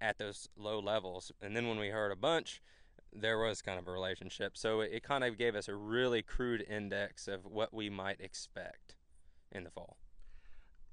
at 0.00 0.18
those 0.18 0.48
low 0.56 0.78
levels. 0.78 1.32
And 1.40 1.56
then 1.56 1.68
when 1.68 1.78
we 1.78 1.88
heard 1.88 2.12
a 2.12 2.16
bunch, 2.16 2.60
there 3.12 3.38
was 3.38 3.62
kind 3.62 3.78
of 3.78 3.88
a 3.88 3.92
relationship. 3.92 4.56
So 4.56 4.80
it, 4.80 4.90
it 4.92 5.02
kind 5.02 5.24
of 5.24 5.38
gave 5.38 5.54
us 5.54 5.68
a 5.68 5.74
really 5.74 6.22
crude 6.22 6.64
index 6.68 7.28
of 7.28 7.46
what 7.46 7.72
we 7.72 7.88
might 7.88 8.20
expect 8.20 8.96
in 9.52 9.64
the 9.64 9.70
fall. 9.70 9.96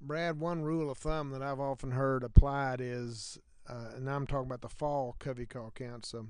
Brad, 0.00 0.38
one 0.38 0.62
rule 0.62 0.90
of 0.90 0.98
thumb 0.98 1.30
that 1.30 1.42
I've 1.42 1.60
often 1.60 1.92
heard 1.92 2.24
applied 2.24 2.80
is, 2.80 3.38
uh, 3.68 3.92
and 3.96 4.08
I'm 4.08 4.26
talking 4.26 4.46
about 4.46 4.60
the 4.60 4.68
fall 4.68 5.16
covey 5.18 5.46
call 5.46 5.72
count, 5.74 6.04
so 6.04 6.26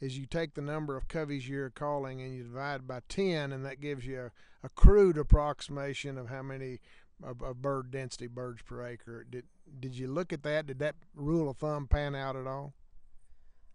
is 0.00 0.18
you 0.18 0.26
take 0.26 0.54
the 0.54 0.62
number 0.62 0.96
of 0.96 1.08
coveys 1.08 1.48
you're 1.48 1.70
calling 1.70 2.20
and 2.22 2.34
you 2.34 2.44
divide 2.44 2.86
by 2.86 3.00
10, 3.08 3.52
and 3.52 3.64
that 3.64 3.80
gives 3.80 4.06
you 4.06 4.30
a, 4.62 4.66
a 4.66 4.68
crude 4.70 5.18
approximation 5.18 6.16
of 6.16 6.28
how 6.28 6.42
many 6.42 6.80
of, 7.22 7.42
of, 7.42 7.60
bird 7.60 7.90
density 7.90 8.28
birds 8.28 8.62
per 8.62 8.86
acre. 8.86 9.26
Did 9.28 9.44
did 9.80 9.94
you 9.94 10.06
look 10.08 10.32
at 10.32 10.42
that? 10.44 10.66
Did 10.66 10.78
that 10.78 10.94
rule 11.14 11.50
of 11.50 11.56
thumb 11.56 11.88
pan 11.88 12.14
out 12.14 12.36
at 12.36 12.46
all? 12.46 12.74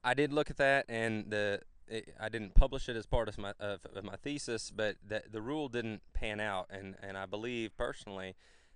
I 0.04 0.14
did 0.14 0.32
look 0.32 0.50
at 0.50 0.58
that, 0.58 0.86
and 0.88 1.30
the 1.30 1.62
it, 1.88 2.16
I 2.20 2.30
didn't 2.30 2.56
publish 2.56 2.88
it 2.88 2.96
as 2.96 3.06
part 3.06 3.28
of 3.28 3.38
my 3.38 3.54
of, 3.60 3.82
of 3.94 4.04
my 4.04 4.16
thesis, 4.16 4.72
but 4.74 4.96
the 5.06 5.24
the 5.30 5.42
rule 5.42 5.68
didn't 5.68 6.02
pan 6.14 6.40
out, 6.40 6.68
and 6.70 6.96
and 7.02 7.18
I 7.18 7.26
believe 7.26 7.76
personally 7.78 8.36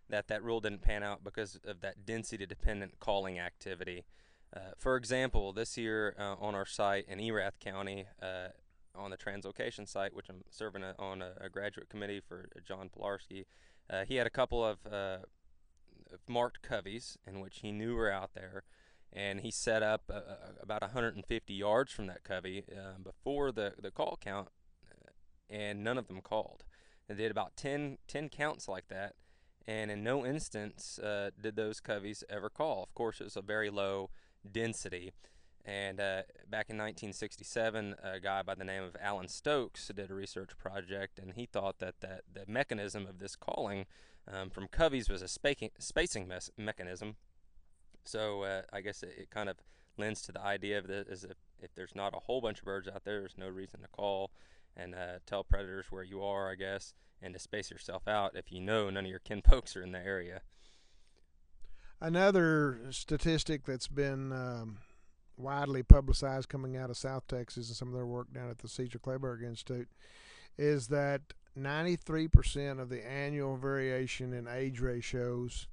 that 0.09 0.27
that 0.27 0.43
rule 0.43 0.59
didn't 0.59 0.81
pan 0.81 1.03
out 1.03 1.23
because 1.23 1.59
of 1.65 1.81
that 1.81 2.05
density 2.05 2.45
dependent 2.45 2.99
calling 2.99 3.39
activity. 3.39 4.05
Uh, 4.55 4.59
for 4.77 4.95
example, 4.95 5.51
this 5.53 5.77
year 5.77 6.15
uh, 6.17 6.35
on 6.39 6.55
our 6.55 6.65
site 6.65 7.05
in 7.07 7.19
Erath 7.19 7.59
County, 7.59 8.05
uh, 8.21 8.47
on 8.97 9.11
the 9.11 9.17
translocation 9.17 9.87
site, 9.87 10.15
which 10.15 10.29
I'm 10.29 10.43
serving 10.49 10.83
a, 10.83 10.95
on 10.97 11.21
a, 11.21 11.33
a, 11.39 11.49
graduate 11.49 11.89
committee 11.89 12.19
for 12.19 12.49
uh, 12.55 12.59
John 12.65 12.89
Pilarski, 12.89 13.45
uh, 13.89 14.05
he 14.05 14.15
had 14.15 14.27
a 14.27 14.31
couple 14.31 14.65
of 14.65 14.79
uh, 14.91 15.17
marked 16.27 16.61
coveys 16.61 17.17
in 17.27 17.39
which 17.39 17.59
he 17.59 17.71
knew 17.71 17.95
were 17.95 18.11
out 18.11 18.31
there 18.33 18.63
and 19.13 19.39
he 19.39 19.51
set 19.51 19.81
up 19.81 20.11
about 20.61 20.81
150 20.81 21.53
yards 21.53 21.93
from 21.93 22.07
that 22.07 22.25
covey 22.25 22.65
uh, 22.69 22.99
before 23.01 23.53
the, 23.53 23.73
the 23.81 23.89
call 23.89 24.19
count, 24.21 24.49
and 25.49 25.81
none 25.81 25.97
of 25.97 26.09
them 26.09 26.19
called. 26.19 26.65
They 27.07 27.15
did 27.15 27.31
about 27.31 27.55
10, 27.55 27.99
10 28.09 28.27
counts 28.27 28.67
like 28.67 28.89
that, 28.89 29.15
and 29.65 29.89
in 29.89 30.03
no 30.03 30.25
instance 30.25 30.99
did 31.41 31.55
those 31.55 31.79
coveys 31.79 32.25
ever 32.29 32.49
call. 32.49 32.83
Of 32.83 32.93
course, 32.93 33.21
it 33.21 33.23
was 33.23 33.37
a 33.37 33.41
very 33.41 33.69
low 33.69 34.09
density. 34.49 35.11
And 35.65 35.99
uh, 35.99 36.21
back 36.49 36.69
in 36.69 36.77
1967, 36.77 37.95
a 38.01 38.19
guy 38.21 38.41
by 38.41 38.55
the 38.55 38.63
name 38.63 38.83
of 38.83 38.95
Alan 39.01 39.27
Stokes 39.27 39.91
did 39.93 40.09
a 40.09 40.13
research 40.13 40.57
project, 40.57 41.19
and 41.19 41.33
he 41.33 41.45
thought 41.45 41.79
that, 41.79 41.95
that 41.99 42.21
the 42.33 42.45
mechanism 42.47 43.05
of 43.05 43.19
this 43.19 43.35
calling 43.35 43.85
um, 44.31 44.49
from 44.49 44.67
coveys 44.67 45.09
was 45.09 45.21
a 45.21 45.27
spacing, 45.27 45.71
spacing 45.77 46.27
mes- 46.27 46.51
mechanism 46.57 47.17
so 48.07 48.43
uh, 48.43 48.61
I 48.71 48.81
guess 48.81 49.03
it, 49.03 49.13
it, 49.17 49.29
kind 49.29 49.49
of 49.49 49.57
lends 49.97 50.21
to 50.23 50.31
the 50.31 50.41
idea 50.41 50.79
of 50.79 50.87
this: 50.87 51.07
is 51.07 51.23
if, 51.23 51.37
if 51.61 51.75
there's 51.75 51.95
not 51.95 52.15
a 52.15 52.19
whole 52.19 52.41
bunch 52.41 52.59
of 52.59 52.65
birds 52.65 52.87
out 52.87 53.03
there, 53.03 53.19
there's 53.19 53.37
no 53.37 53.49
reason 53.49 53.81
to 53.81 53.87
call 53.89 54.31
and 54.75 54.95
uh, 54.95 55.19
tell 55.25 55.43
predators 55.43 55.87
where 55.89 56.03
you 56.03 56.21
are, 56.21 56.49
I 56.51 56.55
guess, 56.55 56.93
and 57.21 57.33
to 57.33 57.39
space 57.39 57.71
yourself 57.71 58.07
out 58.07 58.35
if 58.35 58.51
you 58.51 58.61
know 58.61 58.89
none 58.89 59.05
of 59.05 59.09
your 59.09 59.19
kin 59.19 59.41
folks 59.41 59.75
are 59.75 59.83
in 59.83 59.91
the 59.91 59.99
area. 59.99 60.41
Another 61.99 62.79
statistic 62.91 63.65
that's 63.65 63.87
been 63.87 64.31
um, 64.31 64.77
widely 65.35 65.81
publicized 65.81 66.49
coming 66.49 66.77
out 66.77 66.89
of 66.89 66.97
South 66.97 67.27
Texas 67.27 67.69
and 67.69 67.75
some 67.75 67.87
of 67.87 67.93
their 67.95 68.05
work 68.05 68.31
down 68.33 68.49
at 68.49 68.59
the 68.59 68.67
Caesar 68.67 68.99
Kleberg 68.99 69.43
Institute 69.43 69.89
is 70.57 70.87
that 70.87 71.21
93% 71.57 72.79
of 72.79 72.89
the 72.89 73.07
annual 73.07 73.57
variation 73.57 74.33
in 74.33 74.47
age 74.47 74.79
ratios 74.79 75.67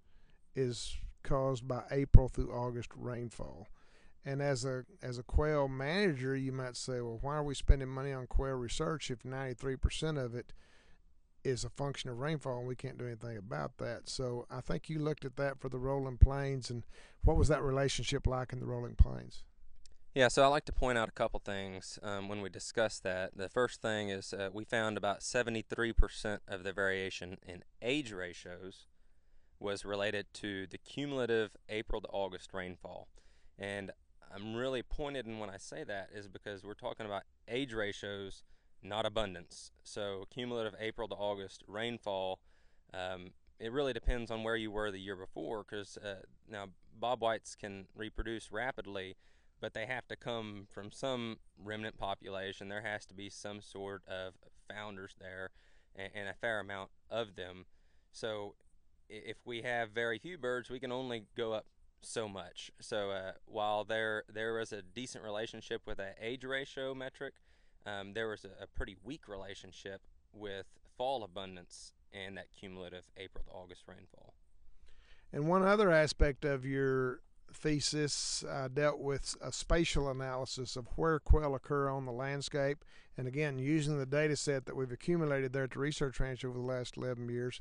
is 0.54 0.96
caused 1.22 1.66
by 1.66 1.82
April 1.90 2.28
through 2.28 2.52
August 2.52 2.90
rainfall. 2.96 3.68
And 4.24 4.40
as 4.40 4.64
a 4.64 4.84
as 5.02 5.18
a 5.18 5.22
quail 5.22 5.68
manager, 5.68 6.34
you 6.34 6.52
might 6.52 6.76
say, 6.76 7.02
well, 7.02 7.18
why 7.20 7.34
are 7.34 7.42
we 7.42 7.54
spending 7.54 7.88
money 7.88 8.12
on 8.12 8.26
quail 8.26 8.54
research 8.54 9.10
if 9.10 9.22
93% 9.22 10.22
of 10.22 10.34
it 10.34 10.54
is 11.44 11.64
a 11.64 11.70
function 11.70 12.10
of 12.10 12.18
rainfall 12.18 12.58
and 12.58 12.66
we 12.66 12.74
can't 12.74 12.98
do 12.98 13.06
anything 13.06 13.36
about 13.36 13.78
that? 13.78 14.08
So 14.08 14.46
I 14.50 14.60
think 14.60 14.88
you 14.88 14.98
looked 14.98 15.24
at 15.24 15.36
that 15.36 15.60
for 15.60 15.68
the 15.68 15.78
rolling 15.78 16.18
plains, 16.18 16.70
and 16.70 16.84
what 17.24 17.36
was 17.36 17.48
that 17.48 17.62
relationship 17.62 18.26
like 18.26 18.52
in 18.52 18.60
the 18.60 18.66
rolling 18.66 18.94
plains? 18.94 19.44
Yeah, 20.14 20.28
so 20.28 20.44
I 20.44 20.46
like 20.46 20.64
to 20.66 20.72
point 20.72 20.96
out 20.96 21.08
a 21.08 21.12
couple 21.12 21.40
things 21.40 21.98
um, 22.02 22.28
when 22.28 22.40
we 22.40 22.48
discuss 22.48 23.00
that. 23.00 23.36
The 23.36 23.48
first 23.48 23.82
thing 23.82 24.10
is 24.10 24.32
uh, 24.32 24.50
we 24.52 24.64
found 24.64 24.96
about 24.96 25.20
73% 25.20 26.38
of 26.46 26.62
the 26.62 26.72
variation 26.72 27.36
in 27.44 27.64
age 27.82 28.12
ratios 28.12 28.86
was 29.58 29.84
related 29.84 30.26
to 30.34 30.68
the 30.68 30.78
cumulative 30.78 31.56
April 31.68 32.00
to 32.00 32.08
August 32.08 32.54
rainfall. 32.54 33.08
And 33.58 33.90
I'm 34.32 34.54
really 34.54 34.82
pointed 34.82 35.26
in 35.26 35.40
when 35.40 35.50
I 35.50 35.56
say 35.56 35.82
that 35.82 36.10
is 36.14 36.28
because 36.28 36.62
we're 36.62 36.74
talking 36.74 37.06
about 37.06 37.22
age 37.48 37.72
ratios, 37.72 38.44
not 38.84 39.06
abundance. 39.06 39.72
So 39.82 40.24
cumulative 40.30 40.74
April 40.78 41.08
to 41.08 41.14
August 41.14 41.64
rainfall, 41.66 42.40
um, 42.92 43.30
it 43.58 43.72
really 43.72 43.92
depends 43.92 44.30
on 44.30 44.42
where 44.42 44.56
you 44.56 44.70
were 44.70 44.90
the 44.90 45.00
year 45.00 45.16
before. 45.16 45.64
Because 45.64 45.96
uh, 45.96 46.22
now 46.48 46.66
bob 46.98 47.20
whites 47.20 47.54
can 47.54 47.86
reproduce 47.94 48.52
rapidly, 48.52 49.16
but 49.60 49.74
they 49.74 49.86
have 49.86 50.06
to 50.08 50.16
come 50.16 50.66
from 50.70 50.90
some 50.92 51.38
remnant 51.58 51.98
population. 51.98 52.68
There 52.68 52.82
has 52.82 53.06
to 53.06 53.14
be 53.14 53.30
some 53.30 53.60
sort 53.60 54.02
of 54.06 54.34
founders 54.68 55.16
there, 55.18 55.50
and, 55.96 56.10
and 56.14 56.28
a 56.28 56.34
fair 56.34 56.60
amount 56.60 56.90
of 57.10 57.36
them. 57.36 57.66
So 58.12 58.54
if 59.08 59.36
we 59.44 59.62
have 59.62 59.90
very 59.90 60.18
few 60.18 60.38
birds, 60.38 60.70
we 60.70 60.80
can 60.80 60.92
only 60.92 61.24
go 61.36 61.52
up 61.52 61.66
so 62.00 62.28
much. 62.28 62.70
So 62.80 63.10
uh, 63.10 63.32
while 63.46 63.84
there 63.84 64.24
there 64.32 64.54
was 64.54 64.72
a 64.72 64.82
decent 64.82 65.24
relationship 65.24 65.82
with 65.86 65.98
an 65.98 66.12
age 66.20 66.44
ratio 66.44 66.94
metric, 66.94 67.34
um, 67.86 68.12
there 68.14 68.28
was 68.28 68.44
a, 68.44 68.62
a, 68.62 68.66
pretty 68.66 68.96
weak 69.04 69.28
relationship 69.28 70.00
with 70.32 70.66
fall 70.96 71.22
abundance 71.22 71.92
and 72.12 72.36
that 72.36 72.46
cumulative 72.58 73.04
April 73.16 73.44
to 73.44 73.50
August 73.52 73.82
rainfall. 73.86 74.34
And 75.32 75.48
one 75.48 75.62
other 75.62 75.90
aspect 75.90 76.44
of 76.44 76.64
your 76.64 77.20
thesis 77.52 78.44
uh, 78.48 78.68
dealt 78.68 79.00
with 79.00 79.36
a 79.42 79.52
spatial 79.52 80.08
analysis 80.10 80.76
of 80.76 80.86
where 80.96 81.18
quail 81.18 81.54
occur 81.54 81.88
on 81.88 82.06
the 82.06 82.12
landscape. 82.12 82.84
And 83.16 83.28
again, 83.28 83.58
using 83.58 83.98
the 83.98 84.06
data 84.06 84.36
set 84.36 84.66
that 84.66 84.76
we've 84.76 84.90
accumulated 84.90 85.52
there 85.52 85.64
at 85.64 85.72
the 85.72 85.78
Research 85.78 86.18
Ranch 86.20 86.44
over 86.44 86.58
the 86.58 86.64
last 86.64 86.96
11 86.96 87.28
years, 87.28 87.60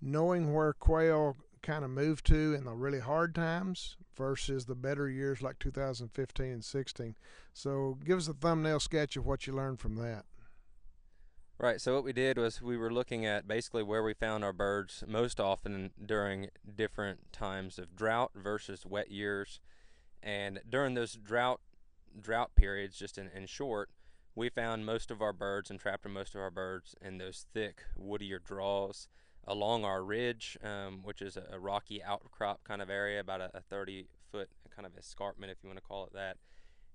knowing 0.00 0.54
where 0.54 0.72
quail 0.72 1.36
kind 1.62 1.84
of 1.84 1.90
move 1.90 2.22
to 2.24 2.54
in 2.54 2.64
the 2.64 2.72
really 2.72 3.00
hard 3.00 3.34
times 3.34 3.96
versus 4.16 4.66
the 4.66 4.74
better 4.74 5.08
years 5.08 5.42
like 5.42 5.58
2015 5.58 6.46
and 6.46 6.64
16. 6.64 7.14
So 7.52 7.98
give 8.04 8.18
us 8.18 8.28
a 8.28 8.34
thumbnail 8.34 8.80
sketch 8.80 9.16
of 9.16 9.26
what 9.26 9.46
you 9.46 9.52
learned 9.52 9.80
from 9.80 9.96
that. 9.96 10.24
Right. 11.58 11.78
So 11.78 11.94
what 11.94 12.04
we 12.04 12.14
did 12.14 12.38
was 12.38 12.62
we 12.62 12.78
were 12.78 12.90
looking 12.90 13.26
at 13.26 13.46
basically 13.46 13.82
where 13.82 14.02
we 14.02 14.14
found 14.14 14.44
our 14.44 14.52
birds 14.52 15.04
most 15.06 15.38
often 15.38 15.90
during 16.02 16.48
different 16.74 17.32
times 17.32 17.78
of 17.78 17.94
drought 17.94 18.30
versus 18.34 18.86
wet 18.86 19.10
years, 19.10 19.60
and 20.22 20.60
during 20.66 20.94
those 20.94 21.12
drought 21.12 21.60
drought 22.18 22.54
periods, 22.54 22.98
just 22.98 23.18
in, 23.18 23.28
in 23.36 23.44
short, 23.44 23.90
we 24.34 24.48
found 24.48 24.86
most 24.86 25.10
of 25.10 25.20
our 25.20 25.34
birds 25.34 25.70
and 25.70 25.78
trapped 25.78 26.08
most 26.08 26.34
of 26.34 26.40
our 26.40 26.50
birds 26.50 26.94
in 27.02 27.18
those 27.18 27.44
thick 27.52 27.82
woodier 27.98 28.42
draws 28.42 29.06
along 29.50 29.84
our 29.84 30.04
ridge, 30.04 30.56
um, 30.62 31.00
which 31.02 31.20
is 31.20 31.36
a, 31.36 31.44
a, 31.52 31.58
rocky 31.58 32.00
outcrop 32.02 32.62
kind 32.62 32.80
of 32.80 32.88
area, 32.88 33.18
about 33.18 33.40
a, 33.40 33.50
a 33.52 33.60
30 33.60 34.06
foot 34.30 34.48
kind 34.74 34.86
of 34.86 34.96
escarpment, 34.96 35.50
if 35.50 35.58
you 35.62 35.68
want 35.68 35.76
to 35.76 35.84
call 35.84 36.04
it 36.04 36.12
that, 36.14 36.36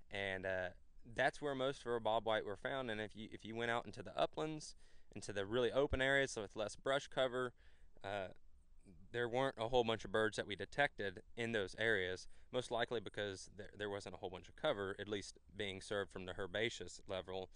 and 0.10 0.46
uh, 0.46 0.70
that's 1.16 1.42
where 1.42 1.54
most 1.54 1.82
of 1.82 1.88
our 1.88 2.00
bobwhite 2.00 2.46
were 2.46 2.56
found. 2.56 2.90
And 2.90 3.02
if 3.02 3.14
you 3.14 3.28
if 3.32 3.44
you 3.44 3.56
went 3.56 3.72
out 3.72 3.86
into 3.86 4.02
the 4.02 4.18
uplands, 4.18 4.76
into 5.14 5.34
the 5.34 5.46
really 5.46 5.72
open 5.72 6.02
areas, 6.02 6.32
so 6.32 6.42
with 6.42 6.56
less 6.56 6.78
brush 6.78 7.08
cover, 7.08 7.52
uh, 8.06 8.28
there 9.12 9.28
weren't 9.28 9.56
a 9.60 9.68
whole 9.68 9.84
bunch 9.84 10.06
of 10.06 10.14
birds 10.14 10.38
that 10.38 10.48
we 10.48 10.56
detected 10.56 11.22
in 11.36 11.52
those 11.52 11.76
areas. 11.78 12.26
Most 12.54 12.72
likely 12.72 13.02
because 13.02 13.50
there 13.58 13.70
there 13.78 13.90
wasn't 13.90 14.16
a 14.16 14.18
whole 14.20 14.30
bunch 14.30 14.48
of 14.48 14.56
cover, 14.56 14.96
at 14.98 15.10
least 15.10 15.40
being 15.58 15.82
served 15.82 16.10
from 16.10 16.26
the 16.26 16.34
herbaceous 16.40 17.02
level, 17.06 17.50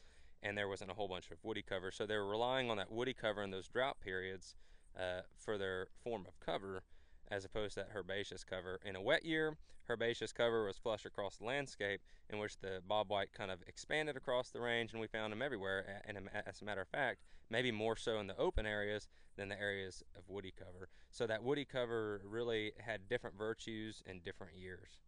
and 0.43 0.57
there 0.57 0.67
wasn't 0.67 0.91
a 0.91 0.95
whole 0.95 1.07
bunch 1.07 1.31
of 1.31 1.37
woody 1.41 1.61
cover. 1.61 1.89
So 1.89 2.05
they 2.05 2.17
were 2.17 2.27
relying 2.27 2.69
on 2.69 2.75
that 2.77 2.91
woody 2.91 3.13
cover 3.13 3.41
in 3.41 3.51
those 3.51 3.69
drought 3.69 4.01
periods 4.01 4.55
uh, 4.97 5.21
for 5.37 5.57
their 5.57 5.87
form 6.03 6.25
of 6.27 6.39
cover 6.39 6.83
as 7.31 7.45
opposed 7.45 7.75
to 7.75 7.81
that 7.81 7.89
herbaceous 7.95 8.43
cover. 8.43 8.79
In 8.83 8.95
a 8.95 9.01
wet 9.01 9.25
year, 9.25 9.55
herbaceous 9.89 10.33
cover 10.33 10.65
was 10.65 10.77
flush 10.77 11.05
across 11.05 11.37
the 11.37 11.45
landscape, 11.45 12.01
in 12.29 12.39
which 12.39 12.57
the 12.59 12.81
bobwhite 12.89 13.31
kind 13.33 13.51
of 13.51 13.59
expanded 13.67 14.15
across 14.15 14.49
the 14.49 14.59
range, 14.59 14.91
and 14.91 15.01
we 15.01 15.07
found 15.07 15.31
them 15.31 15.41
everywhere. 15.41 16.01
And 16.05 16.29
as 16.45 16.61
a 16.61 16.65
matter 16.65 16.81
of 16.81 16.87
fact, 16.87 17.19
maybe 17.49 17.71
more 17.71 17.95
so 17.95 18.19
in 18.19 18.27
the 18.27 18.37
open 18.37 18.65
areas 18.65 19.07
than 19.37 19.49
the 19.49 19.59
areas 19.59 20.03
of 20.17 20.23
woody 20.27 20.53
cover. 20.57 20.89
So 21.11 21.25
that 21.27 21.43
woody 21.43 21.65
cover 21.65 22.21
really 22.25 22.73
had 22.77 23.07
different 23.07 23.37
virtues 23.37 24.03
in 24.05 24.19
different 24.19 24.57
years. 24.57 24.99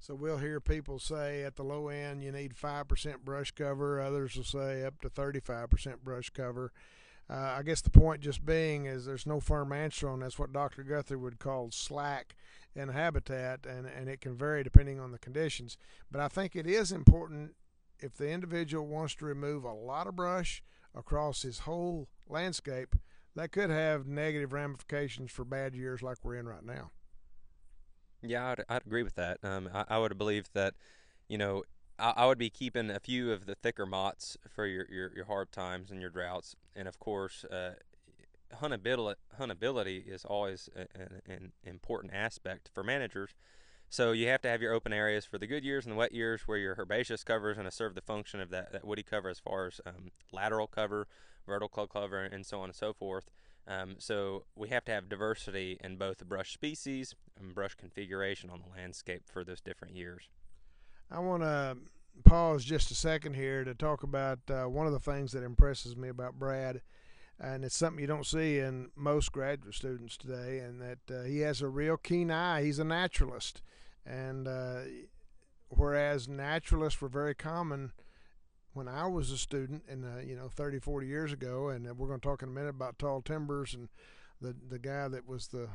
So 0.00 0.14
we'll 0.14 0.38
hear 0.38 0.60
people 0.60 1.00
say 1.00 1.42
at 1.42 1.56
the 1.56 1.64
low 1.64 1.88
end 1.88 2.22
you 2.22 2.30
need 2.30 2.54
5% 2.54 3.24
brush 3.24 3.50
cover, 3.50 4.00
others 4.00 4.36
will 4.36 4.44
say 4.44 4.84
up 4.84 5.00
to 5.02 5.10
35% 5.10 6.02
brush 6.04 6.30
cover. 6.30 6.72
Uh, 7.30 7.56
I 7.58 7.62
guess 7.62 7.82
the 7.82 7.90
point 7.90 8.22
just 8.22 8.46
being 8.46 8.86
is 8.86 9.04
there's 9.04 9.26
no 9.26 9.38
firm 9.38 9.72
answer 9.72 10.08
on 10.08 10.20
that's 10.20 10.38
what 10.38 10.52
Dr. 10.52 10.82
Guthery 10.82 11.20
would 11.20 11.38
call 11.38 11.70
slack 11.70 12.34
in 12.74 12.88
habitat, 12.88 13.66
and, 13.66 13.86
and 13.86 14.08
it 14.08 14.20
can 14.20 14.34
vary 14.34 14.62
depending 14.62 14.98
on 14.98 15.12
the 15.12 15.18
conditions. 15.18 15.76
But 16.10 16.20
I 16.20 16.28
think 16.28 16.56
it 16.56 16.66
is 16.66 16.90
important 16.90 17.54
if 18.00 18.14
the 18.14 18.30
individual 18.30 18.86
wants 18.86 19.14
to 19.16 19.26
remove 19.26 19.64
a 19.64 19.72
lot 19.72 20.06
of 20.06 20.16
brush 20.16 20.62
across 20.94 21.42
his 21.42 21.60
whole 21.60 22.08
landscape, 22.28 22.94
that 23.34 23.52
could 23.52 23.70
have 23.70 24.06
negative 24.06 24.52
ramifications 24.52 25.30
for 25.30 25.44
bad 25.44 25.74
years 25.74 26.02
like 26.02 26.18
we're 26.22 26.36
in 26.36 26.48
right 26.48 26.64
now. 26.64 26.92
Yeah, 28.22 28.48
I'd, 28.48 28.64
I'd 28.68 28.86
agree 28.86 29.02
with 29.02 29.14
that. 29.16 29.38
Um, 29.42 29.68
I, 29.72 29.84
I 29.88 29.98
would 29.98 30.16
believe 30.16 30.48
that, 30.54 30.74
you 31.28 31.38
know, 31.38 31.62
I, 31.98 32.26
would 32.26 32.38
be 32.38 32.50
keeping 32.50 32.90
a 32.90 33.00
few 33.00 33.32
of 33.32 33.46
the 33.46 33.54
thicker 33.56 33.84
motts 33.84 34.36
for 34.48 34.66
your, 34.66 34.86
your, 34.88 35.12
your 35.14 35.24
hard 35.24 35.50
times 35.50 35.90
and 35.90 36.00
your 36.00 36.10
droughts, 36.10 36.54
and 36.76 36.86
of 36.86 37.00
course, 37.00 37.44
uh, 37.44 37.74
huntability, 38.62 39.16
huntability 39.38 40.06
is 40.06 40.24
always 40.24 40.68
an 41.26 41.52
important 41.64 42.14
aspect 42.14 42.70
for 42.72 42.82
managers. 42.82 43.34
So 43.90 44.12
you 44.12 44.28
have 44.28 44.42
to 44.42 44.48
have 44.48 44.60
your 44.60 44.74
open 44.74 44.92
areas 44.92 45.24
for 45.24 45.38
the 45.38 45.46
good 45.46 45.64
years 45.64 45.86
and 45.86 45.92
the 45.92 45.96
wet 45.96 46.12
years 46.12 46.42
where 46.46 46.58
your 46.58 46.74
herbaceous 46.78 47.24
cover 47.24 47.50
is 47.50 47.56
going 47.56 47.68
to 47.68 47.74
serve 47.74 47.94
the 47.94 48.02
function 48.02 48.40
of 48.40 48.50
that, 48.50 48.72
that 48.72 48.86
woody 48.86 49.02
cover 49.02 49.30
as 49.30 49.38
far 49.38 49.66
as 49.66 49.80
um, 49.86 50.10
lateral 50.30 50.66
cover, 50.66 51.06
vertical 51.46 51.86
cover, 51.86 52.22
and 52.22 52.44
so 52.44 52.58
on 52.60 52.66
and 52.66 52.74
so 52.74 52.92
forth. 52.92 53.30
Um, 53.66 53.96
so 53.98 54.44
we 54.54 54.68
have 54.68 54.84
to 54.86 54.92
have 54.92 55.08
diversity 55.08 55.78
in 55.82 55.96
both 55.96 56.18
the 56.18 56.24
brush 56.24 56.52
species 56.52 57.14
and 57.38 57.54
brush 57.54 57.74
configuration 57.74 58.50
on 58.50 58.60
the 58.60 58.78
landscape 58.78 59.22
for 59.26 59.42
those 59.42 59.60
different 59.60 59.94
years. 59.94 60.28
I 61.10 61.20
want 61.20 61.42
to 61.42 61.76
pause 62.24 62.64
just 62.64 62.90
a 62.90 62.94
second 62.94 63.34
here 63.34 63.64
to 63.64 63.74
talk 63.74 64.02
about 64.02 64.40
uh, 64.50 64.64
one 64.64 64.86
of 64.86 64.92
the 64.92 65.00
things 65.00 65.32
that 65.32 65.42
impresses 65.42 65.96
me 65.96 66.08
about 66.08 66.38
Brad, 66.38 66.82
and 67.40 67.64
it's 67.64 67.76
something 67.76 68.00
you 68.00 68.06
don't 68.06 68.26
see 68.26 68.58
in 68.58 68.90
most 68.94 69.32
graduate 69.32 69.74
students 69.74 70.16
today, 70.18 70.58
and 70.58 70.80
that 70.82 70.98
uh, 71.10 71.22
he 71.22 71.40
has 71.40 71.62
a 71.62 71.68
real 71.68 71.96
keen 71.96 72.30
eye. 72.30 72.62
He's 72.62 72.78
a 72.78 72.84
naturalist, 72.84 73.62
and 74.04 74.46
uh, 74.46 74.80
whereas 75.70 76.28
naturalists 76.28 77.00
were 77.00 77.08
very 77.08 77.34
common 77.34 77.92
when 78.74 78.86
I 78.86 79.06
was 79.06 79.30
a 79.30 79.38
student, 79.38 79.84
in 79.88 80.04
you 80.26 80.36
know 80.36 80.48
30, 80.48 80.78
40 80.78 81.06
years 81.06 81.32
ago, 81.32 81.68
and 81.68 81.86
we're 81.96 82.08
going 82.08 82.20
to 82.20 82.28
talk 82.28 82.42
in 82.42 82.50
a 82.50 82.52
minute 82.52 82.70
about 82.70 82.98
tall 82.98 83.22
timbers 83.22 83.72
and 83.72 83.88
the 84.40 84.54
the 84.68 84.78
guy 84.78 85.08
that 85.08 85.26
was 85.26 85.48
the 85.48 85.68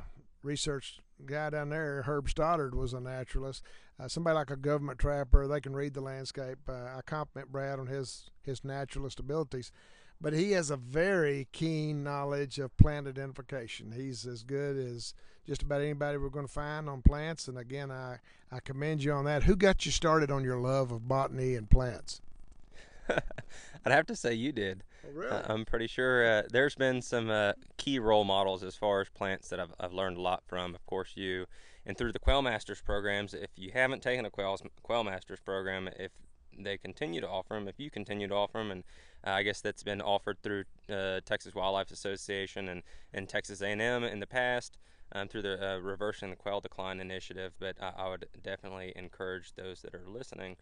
research 0.44 1.00
guy 1.26 1.50
down 1.50 1.70
there, 1.70 2.04
Herb 2.04 2.30
Stoddard, 2.30 2.76
was 2.76 2.94
a 2.94 3.00
naturalist. 3.00 3.64
Uh, 4.00 4.08
somebody 4.08 4.36
like 4.36 4.50
a 4.50 4.56
government 4.56 5.00
trapper, 5.00 5.48
they 5.48 5.62
can 5.62 5.76
read 5.76 5.94
the 5.94 6.02
landscape. 6.02 6.58
Uh, 6.68 6.98
I 6.98 7.02
compliment 7.06 7.52
Brad 7.52 7.80
on 7.80 7.88
his 7.88 8.30
his 8.42 8.64
naturalist 8.64 9.20
abilities, 9.20 9.72
but 10.20 10.34
he 10.34 10.52
has 10.52 10.70
a 10.70 10.78
very 10.78 11.48
keen 11.52 12.04
knowledge 12.04 12.60
of 12.60 12.76
plant 12.78 13.08
identification. 13.08 13.92
He's 13.92 14.26
as 14.26 14.44
good 14.44 14.78
as 14.78 15.14
just 15.46 15.62
about 15.62 15.82
anybody 15.82 16.18
we're 16.18 16.30
going 16.30 16.48
to 16.48 16.52
find 16.52 16.90
on 16.90 17.02
plants. 17.02 17.48
And 17.48 17.58
again, 17.58 17.92
I 17.92 18.20
I 18.52 18.60
commend 18.60 19.04
you 19.04 19.14
on 19.14 19.26
that. 19.26 19.44
Who 19.44 19.56
got 19.56 19.86
you 19.86 19.92
started 19.92 20.32
on 20.32 20.44
your 20.44 20.60
love 20.60 20.92
of 20.92 21.08
botany 21.08 21.56
and 21.56 21.70
plants? 21.70 22.22
I'd 23.10 23.92
have 23.92 24.08
to 24.08 24.16
say 24.16 24.34
you 24.34 24.52
did. 24.52 24.84
Oh, 25.06 25.12
really? 25.12 25.32
uh, 25.32 25.54
I'm 25.54 25.66
pretty 25.66 25.88
sure 25.88 26.26
uh, 26.26 26.44
there's 26.50 26.76
been 26.76 27.02
some 27.02 27.30
uh, 27.30 27.54
key 27.78 28.00
role 28.00 28.24
models 28.24 28.64
as 28.64 28.76
far 28.76 29.02
as 29.02 29.10
plants 29.10 29.50
that 29.50 29.60
I've, 29.60 29.74
I've 29.80 29.94
learned 29.94 30.18
a 30.18 30.22
lot 30.22 30.44
from. 30.48 30.76
Of 30.76 30.86
course, 30.86 31.14
you 31.16 31.46
and 31.86 31.98
through 31.98 32.14
the 32.14 32.20
Quail 32.20 32.42
Masters 32.42 32.82
programs. 32.82 33.34
If 33.34 33.52
you 33.56 33.72
haven't 33.74 34.02
taken 34.02 34.26
a 34.26 34.30
Quail, 34.30 34.58
Quail 34.82 35.04
Masters 35.04 35.40
program, 35.42 35.90
if 36.00 36.12
they 36.58 36.78
continue 36.78 37.20
to 37.20 37.28
offer 37.28 37.56
them, 37.56 37.68
if 37.68 37.80
you 37.80 37.90
continue 37.90 38.28
to 38.28 38.36
offer 38.36 38.60
them, 38.60 38.72
and 38.72 38.84
uh, 39.26 39.32
I 39.32 39.44
guess 39.44 39.62
that's 39.62 39.84
been 39.84 40.02
offered 40.02 40.38
through 40.42 40.64
uh, 40.90 41.20
Texas 41.26 41.56
Wildlife 41.56 41.92
Association 41.92 42.70
and, 42.70 42.84
and 43.14 43.28
Texas 43.28 43.62
A&M 43.62 44.04
in 44.04 44.20
the 44.20 44.28
past. 44.28 44.78
Um, 45.16 45.28
through 45.28 45.44
the 45.44 45.80
reversing 45.84 46.32
the 46.32 46.36
quail 46.36 46.60
decline 46.60 47.00
initiative, 47.00 47.54
but 47.60 47.76
I, 47.80 47.94
I 47.98 48.10
would 48.10 48.26
definitely 48.42 48.94
encourage 48.96 49.54
those 49.54 49.84
that 49.84 49.94
are 49.94 50.08
listening 50.08 50.56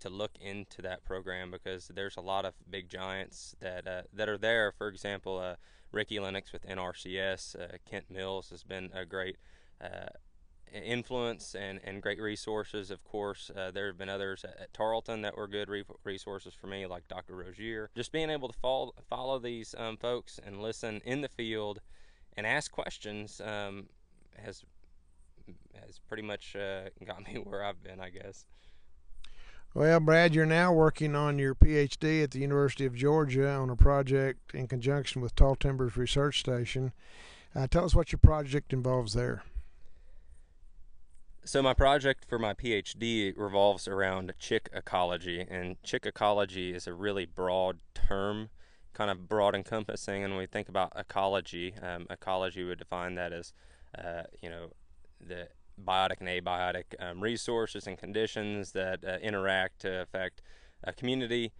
to 0.00 0.08
look 0.08 0.32
into 0.40 0.82
that 0.82 1.04
program 1.04 1.50
because 1.50 1.88
there's 1.94 2.16
a 2.16 2.20
lot 2.20 2.44
of 2.44 2.54
big 2.68 2.88
giants 2.88 3.54
that 3.60 3.86
uh, 3.86 4.02
that 4.12 4.28
are 4.28 4.38
there. 4.38 4.72
For 4.72 4.88
example, 4.88 5.38
uh, 5.38 5.56
Ricky 5.92 6.18
Lennox 6.18 6.52
with 6.52 6.66
NRCS, 6.66 7.60
uh, 7.60 7.76
Kent 7.88 8.10
Mills 8.10 8.50
has 8.50 8.62
been 8.62 8.90
a 8.94 9.04
great 9.04 9.36
uh, 9.80 10.08
influence 10.72 11.54
and, 11.54 11.80
and 11.84 12.02
great 12.02 12.20
resources. 12.20 12.90
Of 12.90 13.04
course, 13.04 13.50
uh, 13.56 13.70
there 13.70 13.86
have 13.86 13.98
been 13.98 14.08
others 14.08 14.44
at, 14.44 14.72
Tarleton 14.72 15.22
that 15.22 15.36
were 15.36 15.48
good 15.48 15.68
re- 15.68 15.84
resources 16.04 16.54
for 16.54 16.66
me, 16.66 16.86
like 16.86 17.08
Dr. 17.08 17.36
Rozier. 17.36 17.90
Just 17.94 18.12
being 18.12 18.30
able 18.30 18.48
to 18.48 18.58
follow 18.58 18.92
follow 19.08 19.38
these 19.38 19.74
um, 19.78 19.96
folks 19.96 20.38
and 20.44 20.60
listen 20.60 21.00
in 21.04 21.20
the 21.20 21.28
field 21.28 21.80
and 22.36 22.46
ask 22.46 22.70
questions 22.70 23.40
um, 23.44 23.88
has 24.36 24.64
has 25.86 25.98
pretty 25.98 26.22
much 26.22 26.54
uh, 26.56 26.88
got 27.04 27.26
me 27.26 27.40
where 27.42 27.64
I've 27.64 27.82
been, 27.82 28.00
I 28.00 28.10
guess. 28.10 28.46
Well, 29.74 30.00
Brad, 30.00 30.34
you're 30.34 30.46
now 30.46 30.72
working 30.72 31.14
on 31.14 31.38
your 31.38 31.54
PhD 31.54 32.24
at 32.24 32.30
the 32.30 32.38
University 32.38 32.86
of 32.86 32.94
Georgia 32.94 33.50
on 33.50 33.68
a 33.68 33.76
project 33.76 34.54
in 34.54 34.66
conjunction 34.66 35.20
with 35.20 35.34
Tall 35.34 35.54
Timbers 35.54 35.94
Research 35.94 36.40
Station. 36.40 36.92
Uh, 37.54 37.66
tell 37.66 37.84
us 37.84 37.94
what 37.94 38.10
your 38.10 38.18
project 38.18 38.72
involves 38.72 39.12
there. 39.12 39.42
So, 41.44 41.62
my 41.62 41.74
project 41.74 42.24
for 42.26 42.38
my 42.38 42.54
PhD 42.54 43.34
revolves 43.36 43.86
around 43.86 44.32
chick 44.38 44.70
ecology, 44.72 45.46
and 45.48 45.80
chick 45.82 46.06
ecology 46.06 46.72
is 46.72 46.86
a 46.86 46.94
really 46.94 47.26
broad 47.26 47.78
term, 47.94 48.48
kind 48.94 49.10
of 49.10 49.28
broad 49.28 49.54
encompassing. 49.54 50.24
And 50.24 50.32
when 50.32 50.40
we 50.40 50.46
think 50.46 50.70
about 50.70 50.92
ecology, 50.96 51.74
um, 51.80 52.06
ecology 52.08 52.64
would 52.64 52.78
define 52.78 53.16
that 53.16 53.34
as, 53.34 53.52
uh, 53.96 54.22
you 54.42 54.48
know, 54.48 54.70
the 55.20 55.48
biotic 55.84 56.20
and 56.20 56.28
abiotic 56.28 56.84
um, 56.98 57.20
resources 57.20 57.86
and 57.86 57.98
conditions 57.98 58.72
that 58.72 59.04
uh, 59.04 59.18
interact 59.22 59.80
to 59.80 60.00
affect 60.00 60.42
a 60.84 60.92
community. 60.92 61.52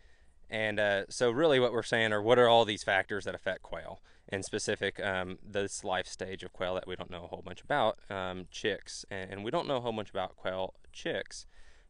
And 0.50 0.80
uh, 0.80 1.04
so, 1.08 1.30
really, 1.30 1.60
what 1.60 1.72
we're 1.72 1.82
saying 1.82 2.12
are 2.12 2.22
what 2.22 2.38
are 2.38 2.48
all 2.48 2.64
these 2.64 2.82
factors 2.82 3.24
that 3.24 3.34
affect 3.34 3.62
quail? 3.62 4.00
In 4.30 4.42
specific, 4.42 5.02
um, 5.02 5.38
this 5.42 5.84
life 5.84 6.06
stage 6.06 6.42
of 6.42 6.52
quail 6.52 6.74
that 6.74 6.86
we 6.86 6.96
don't 6.96 7.10
know 7.10 7.24
a 7.24 7.28
whole 7.28 7.42
bunch 7.42 7.62
about, 7.62 7.98
um, 8.10 8.46
chicks. 8.50 9.06
And, 9.10 9.32
and 9.32 9.44
we 9.44 9.50
don't 9.50 9.66
know 9.66 9.76
a 9.76 9.80
whole 9.80 9.92
bunch 9.92 10.10
about 10.10 10.36
quail 10.36 10.74
chicks 10.92 11.46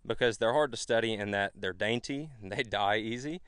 because 0.06 0.38
they're 0.38 0.52
hard 0.52 0.70
to 0.70 0.76
study 0.76 1.14
in 1.14 1.32
that 1.32 1.52
they're 1.54 1.72
dainty, 1.72 2.30
they 2.42 2.62
die 2.62 2.98
easy. 2.98 3.40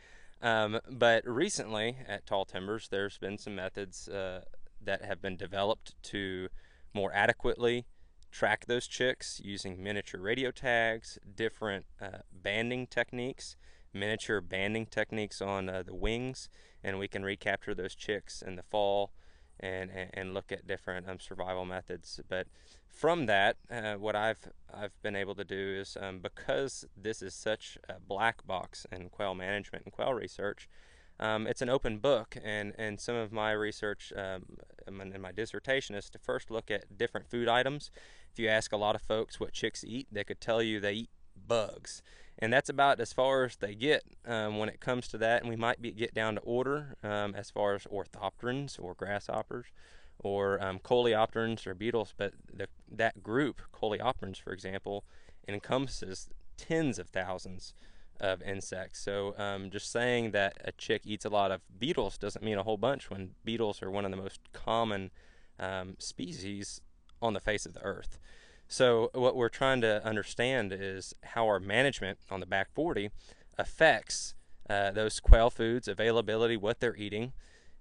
Um, 0.42 0.80
but 0.88 1.26
recently 1.26 1.98
at 2.08 2.26
Tall 2.26 2.44
Timbers, 2.44 2.88
there's 2.88 3.18
been 3.18 3.38
some 3.38 3.54
methods 3.54 4.08
uh, 4.08 4.42
that 4.80 5.04
have 5.04 5.20
been 5.20 5.36
developed 5.36 5.94
to 6.04 6.48
more 6.94 7.12
adequately 7.12 7.86
track 8.30 8.66
those 8.66 8.86
chicks 8.86 9.40
using 9.44 9.82
miniature 9.82 10.20
radio 10.20 10.50
tags, 10.50 11.18
different 11.36 11.86
uh, 12.00 12.18
banding 12.32 12.86
techniques, 12.86 13.56
miniature 13.92 14.40
banding 14.40 14.86
techniques 14.86 15.42
on 15.42 15.68
uh, 15.68 15.82
the 15.82 15.94
wings, 15.94 16.48
and 16.82 16.98
we 16.98 17.08
can 17.08 17.24
recapture 17.24 17.74
those 17.74 17.94
chicks 17.94 18.42
in 18.42 18.56
the 18.56 18.62
fall 18.62 19.12
and, 19.58 19.90
and, 19.90 20.10
and 20.14 20.34
look 20.34 20.50
at 20.50 20.66
different 20.66 21.08
um, 21.08 21.18
survival 21.20 21.64
methods. 21.64 22.20
But 22.28 22.46
from 22.88 23.26
that, 23.26 23.56
uh, 23.70 23.94
what 23.94 24.16
I've 24.16 24.48
I've 24.72 25.00
been 25.02 25.16
able 25.16 25.34
to 25.34 25.44
do 25.44 25.78
is 25.80 25.96
um, 26.00 26.20
because 26.20 26.84
this 26.96 27.22
is 27.22 27.34
such 27.34 27.78
a 27.88 28.00
black 28.00 28.46
box 28.46 28.86
in 28.90 29.08
quail 29.08 29.34
management 29.34 29.84
and 29.84 29.92
quail 29.92 30.14
research, 30.14 30.68
um, 31.20 31.46
it's 31.46 31.62
an 31.62 31.68
open 31.68 31.98
book, 31.98 32.36
and, 32.42 32.72
and 32.78 32.98
some 32.98 33.14
of 33.14 33.30
my 33.30 33.52
research 33.52 34.12
um, 34.16 34.56
in 34.86 35.20
my 35.20 35.32
dissertation 35.32 35.94
is 35.94 36.08
to 36.10 36.18
first 36.18 36.50
look 36.50 36.70
at 36.70 36.96
different 36.96 37.30
food 37.30 37.46
items. 37.46 37.90
If 38.32 38.38
you 38.38 38.48
ask 38.48 38.72
a 38.72 38.76
lot 38.78 38.94
of 38.94 39.02
folks 39.02 39.38
what 39.38 39.52
chicks 39.52 39.84
eat, 39.84 40.08
they 40.10 40.24
could 40.24 40.40
tell 40.40 40.62
you 40.62 40.80
they 40.80 40.92
eat 40.94 41.10
bugs, 41.46 42.02
and 42.38 42.50
that's 42.50 42.70
about 42.70 43.00
as 43.00 43.12
far 43.12 43.44
as 43.44 43.56
they 43.56 43.74
get 43.74 44.02
um, 44.26 44.58
when 44.58 44.70
it 44.70 44.80
comes 44.80 45.08
to 45.08 45.18
that. 45.18 45.42
And 45.42 45.50
we 45.50 45.56
might 45.56 45.82
be, 45.82 45.92
get 45.92 46.14
down 46.14 46.36
to 46.36 46.40
order 46.40 46.96
um, 47.02 47.34
as 47.34 47.50
far 47.50 47.74
as 47.74 47.84
orthopterans 47.84 48.78
or 48.80 48.94
grasshoppers, 48.94 49.66
or 50.18 50.62
um, 50.62 50.78
coleopterans 50.78 51.66
or 51.66 51.74
beetles, 51.74 52.14
but 52.16 52.32
the, 52.52 52.68
that 52.90 53.22
group, 53.22 53.60
coleopterans, 53.74 54.40
for 54.40 54.52
example, 54.52 55.04
encompasses 55.46 56.28
tens 56.56 56.98
of 56.98 57.08
thousands 57.08 57.74
of 58.20 58.42
insects. 58.42 59.00
So 59.00 59.34
um, 59.38 59.70
just 59.70 59.90
saying 59.90 60.32
that 60.32 60.58
a 60.64 60.72
chick 60.72 61.02
eats 61.04 61.24
a 61.24 61.30
lot 61.30 61.50
of 61.50 61.60
beetles 61.78 62.18
doesn't 62.18 62.44
mean 62.44 62.58
a 62.58 62.62
whole 62.62 62.76
bunch 62.76 63.10
when 63.10 63.30
beetles 63.44 63.82
are 63.82 63.90
one 63.90 64.04
of 64.04 64.10
the 64.10 64.16
most 64.16 64.40
common 64.52 65.10
um, 65.58 65.96
species 65.98 66.80
on 67.22 67.34
the 67.34 67.40
face 67.40 67.66
of 67.66 67.74
the 67.74 67.82
earth. 67.82 68.18
So 68.68 69.10
what 69.14 69.34
we're 69.34 69.48
trying 69.48 69.80
to 69.80 70.04
understand 70.04 70.72
is 70.72 71.12
how 71.22 71.46
our 71.46 71.58
management 71.58 72.18
on 72.30 72.40
the 72.40 72.46
back 72.46 72.70
40 72.72 73.10
affects 73.58 74.34
uh, 74.68 74.92
those 74.92 75.18
quail 75.18 75.50
foods, 75.50 75.88
availability, 75.88 76.56
what 76.56 76.78
they're 76.78 76.96
eating. 76.96 77.32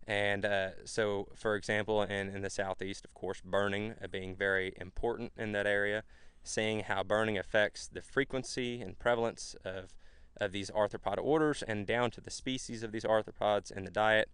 And 0.08 0.43
uh, 0.43 0.69
so, 0.86 1.28
for 1.36 1.56
example, 1.56 2.02
in, 2.02 2.30
in 2.30 2.41
the 2.41 2.49
southeast, 2.49 3.06
of 3.06 3.13
course, 3.13 3.41
burning 3.45 3.93
uh, 4.04 4.08
being 4.08 4.36
very 4.36 4.73
important 4.82 5.32
in 5.38 5.52
that 5.52 5.67
area, 5.67 6.04
seeing 6.43 6.80
how 6.82 7.04
burning 7.04 7.38
affects 7.38 7.88
the 7.88 8.02
frequency 8.02 8.82
and 8.82 8.97
prevalence 8.97 9.56
of 9.63 9.93
of 10.39 10.52
these 10.52 10.69
arthropod 10.71 11.17
orders 11.21 11.63
and 11.63 11.86
down 11.86 12.12
to 12.12 12.21
the 12.21 12.32
species 12.32 12.84
of 12.84 12.91
these 12.91 13.04
arthropods 13.04 13.71
in 13.71 13.84
the 13.84 13.91
diet. 13.91 14.30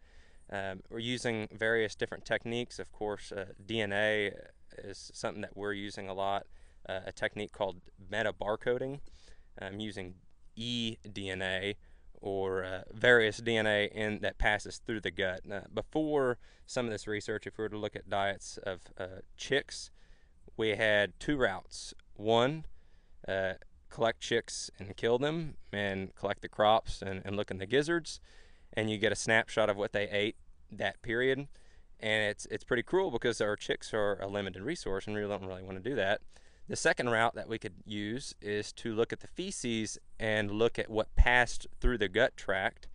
Um, 0.52 0.82
we're 0.90 1.00
using 1.00 1.48
various 1.52 1.96
different 1.96 2.26
techniques. 2.26 2.78
Of 2.78 2.92
course, 2.92 3.32
uh, 3.32 3.46
DNA 3.66 4.32
is 4.78 5.12
something 5.14 5.42
that 5.42 5.58
we're 5.58 5.74
using 5.74 6.08
a 6.08 6.14
lot. 6.14 6.46
Uh, 6.88 7.00
a 7.08 7.12
technique 7.12 7.52
called 7.52 7.82
meta 8.12 8.32
metabarcoding, 8.32 9.00
um, 9.60 9.80
using 9.80 10.14
eDNA 10.56 11.76
or 12.22 12.64
uh, 12.64 12.82
various 12.94 13.42
DNA 13.42 13.92
in 13.92 14.20
that 14.22 14.38
passes 14.38 14.82
through 14.86 15.02
the 15.02 15.12
gut. 15.12 15.42
Now, 15.46 15.64
before 15.74 16.38
some 16.66 16.86
of 16.86 16.92
this 16.92 17.08
research, 17.08 17.48
if 17.48 17.58
we 17.58 17.64
were 17.64 17.70
to 17.70 17.78
look 17.78 17.96
at 17.96 18.10
diets 18.10 18.58
of 18.64 18.82
uh, 18.98 19.22
chicks, 19.38 19.92
we 20.58 20.70
had 20.70 21.14
two 21.20 21.38
routes. 21.38 21.94
One, 22.16 22.66
uh, 23.28 23.54
collect 23.96 24.20
chicks 24.20 24.70
and 24.78 24.98
kill 24.98 25.18
them 25.18 25.56
and 25.72 26.14
collect 26.16 26.42
the 26.42 26.50
crops 26.50 27.02
and, 27.02 27.22
and 27.24 27.38
look 27.38 27.50
in 27.50 27.60
the 27.60 27.66
gizzards 27.66 28.20
and 28.74 28.92
you 28.92 28.98
get 28.98 29.14
a 29.14 29.16
snapshot 29.16 29.70
of 29.70 29.78
what 29.78 29.94
they 29.94 30.10
ate 30.10 30.36
that 30.70 31.02
period. 31.02 31.48
And 32.02 32.30
it's 32.30 32.46
it's 32.52 32.66
pretty 32.66 32.84
cruel 32.84 33.10
because 33.10 33.40
our 33.40 33.56
chicks 33.56 33.94
are 33.94 34.20
a 34.22 34.28
limited 34.28 34.62
resource 34.64 35.08
and 35.08 35.16
we 35.16 35.22
don't 35.22 35.46
really 35.46 35.64
want 35.64 35.82
to 35.82 35.90
do 35.90 35.96
that. 35.96 36.20
The 36.68 36.76
second 36.76 37.10
route 37.10 37.36
that 37.36 37.48
we 37.48 37.58
could 37.58 37.76
use 37.86 38.36
is 38.42 38.74
to 38.74 38.94
look 38.94 39.14
at 39.14 39.22
the 39.22 39.28
feces 39.28 39.98
and 40.20 40.52
look 40.52 40.78
at 40.78 40.90
what 40.90 41.16
passed 41.16 41.66
through 41.80 42.00
the 42.00 42.10
gut 42.10 42.36
tract 42.36 42.90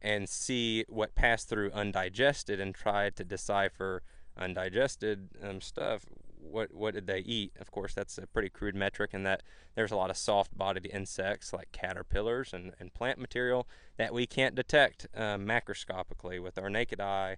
and 0.00 0.28
see 0.28 0.84
what 0.88 1.16
passed 1.16 1.48
through 1.48 1.72
undigested 1.72 2.60
and 2.60 2.76
try 2.76 3.10
to 3.10 3.24
decipher 3.24 4.02
undigested 4.38 5.30
um, 5.42 5.60
stuff 5.60 6.04
what 6.44 6.74
what 6.74 6.94
did 6.94 7.06
they 7.06 7.20
eat? 7.20 7.52
Of 7.58 7.70
course, 7.70 7.94
that's 7.94 8.18
a 8.18 8.26
pretty 8.26 8.48
crude 8.48 8.74
metric 8.74 9.10
in 9.12 9.22
that 9.24 9.42
there's 9.74 9.92
a 9.92 9.96
lot 9.96 10.10
of 10.10 10.16
soft-bodied 10.16 10.86
insects 10.92 11.52
like 11.52 11.72
caterpillars 11.72 12.52
and, 12.52 12.72
and 12.78 12.94
plant 12.94 13.18
material 13.18 13.66
that 13.96 14.14
we 14.14 14.26
can't 14.26 14.54
detect 14.54 15.06
um, 15.16 15.46
macroscopically 15.46 16.40
with 16.42 16.58
our 16.58 16.70
naked 16.70 17.00
eye. 17.00 17.36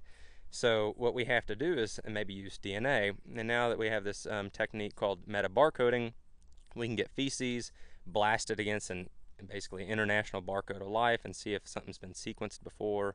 So 0.51 0.95
what 0.97 1.15
we 1.15 1.25
have 1.25 1.47
to 1.47 1.57
do 1.57 1.75
is 1.75 2.01
maybe 2.07 2.35
use 2.35 2.59
DNA. 2.63 3.17
And 3.35 3.49
now 3.49 3.69
that 3.69 3.79
we 3.79 3.89
have 3.89 4.05
this 4.05 4.27
um, 4.27 4.51
technique 4.51 4.95
called 4.95 5.27
metabarcoding, 5.27 6.13
we 6.75 6.87
can 6.87 6.97
get 6.97 7.11
feces 7.11 7.73
blasted 8.07 8.61
against 8.61 8.91
an 8.91 9.09
basically 9.45 9.87
international 9.87 10.41
barcode 10.41 10.81
of 10.81 10.89
life 10.89 11.21
and 11.25 11.37
see 11.37 11.55
if 11.55 11.67
something's 11.67 11.99
been 11.99 12.13
sequenced 12.13 12.63
before 12.63 13.15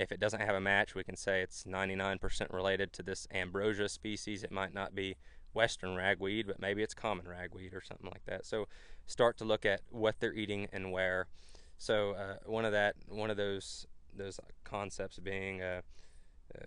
if 0.00 0.10
it 0.10 0.18
doesn't 0.18 0.40
have 0.40 0.54
a 0.54 0.60
match, 0.60 0.94
we 0.94 1.04
can 1.04 1.14
say 1.14 1.42
it's 1.42 1.64
99% 1.64 2.52
related 2.54 2.90
to 2.94 3.02
this 3.02 3.28
ambrosia 3.32 3.86
species. 3.86 4.42
It 4.42 4.50
might 4.50 4.72
not 4.72 4.94
be 4.94 5.16
western 5.52 5.94
ragweed, 5.94 6.46
but 6.46 6.58
maybe 6.58 6.82
it's 6.82 6.94
common 6.94 7.28
ragweed 7.28 7.74
or 7.74 7.82
something 7.82 8.08
like 8.10 8.24
that. 8.24 8.46
So 8.46 8.66
start 9.06 9.36
to 9.38 9.44
look 9.44 9.66
at 9.66 9.82
what 9.90 10.18
they're 10.18 10.32
eating 10.32 10.68
and 10.72 10.90
where. 10.90 11.26
So 11.76 12.12
uh, 12.12 12.36
one 12.46 12.64
of 12.64 12.72
that, 12.72 12.96
one 13.08 13.30
of 13.30 13.36
those 13.36 13.86
those 14.16 14.40
concepts 14.64 15.18
being 15.18 15.60
uh, 15.60 15.82
uh, 16.54 16.66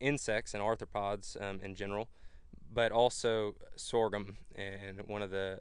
insects 0.00 0.54
and 0.54 0.62
arthropods 0.62 1.40
um, 1.42 1.60
in 1.62 1.74
general, 1.74 2.08
but 2.72 2.92
also 2.92 3.56
sorghum. 3.74 4.36
And 4.54 5.00
one 5.08 5.22
of 5.22 5.30
the 5.30 5.58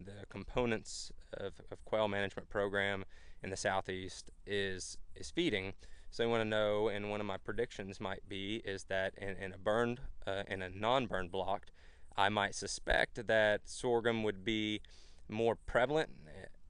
the 0.00 0.24
components 0.28 1.10
of, 1.32 1.54
of 1.72 1.84
quail 1.84 2.06
management 2.06 2.48
program 2.48 3.04
in 3.42 3.50
the 3.50 3.56
southeast 3.56 4.30
is 4.46 4.98
is 5.16 5.32
feeding. 5.32 5.74
So 6.14 6.22
I 6.22 6.28
want 6.28 6.42
to 6.42 6.48
know, 6.48 6.86
and 6.86 7.10
one 7.10 7.18
of 7.18 7.26
my 7.26 7.38
predictions 7.38 8.00
might 8.00 8.28
be, 8.28 8.62
is 8.64 8.84
that 8.84 9.14
in, 9.16 9.30
in 9.30 9.52
a 9.52 9.58
burned, 9.58 9.98
uh, 10.24 10.44
in 10.46 10.62
a 10.62 10.68
non-burned 10.68 11.32
block, 11.32 11.66
I 12.16 12.28
might 12.28 12.54
suspect 12.54 13.26
that 13.26 13.62
sorghum 13.64 14.22
would 14.22 14.44
be 14.44 14.80
more 15.28 15.56
prevalent 15.56 16.10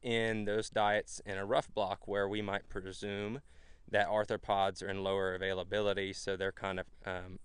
in 0.01 0.47
those 0.47 0.71
diets 0.71 1.21
in 1.27 1.37
a 1.37 1.45
rough 1.45 1.69
block 1.75 2.09
where 2.09 2.27
we 2.27 2.41
might 2.41 2.71
presume 2.71 3.43
that 3.91 4.09
arthropods 4.09 4.83
are 4.83 4.89
in 4.89 5.05
lower 5.05 5.35
availability, 5.35 6.15
so 6.15 6.39
they're 6.39 6.51
kind 6.51 6.81
of, 6.81 6.87
um, 7.05 7.39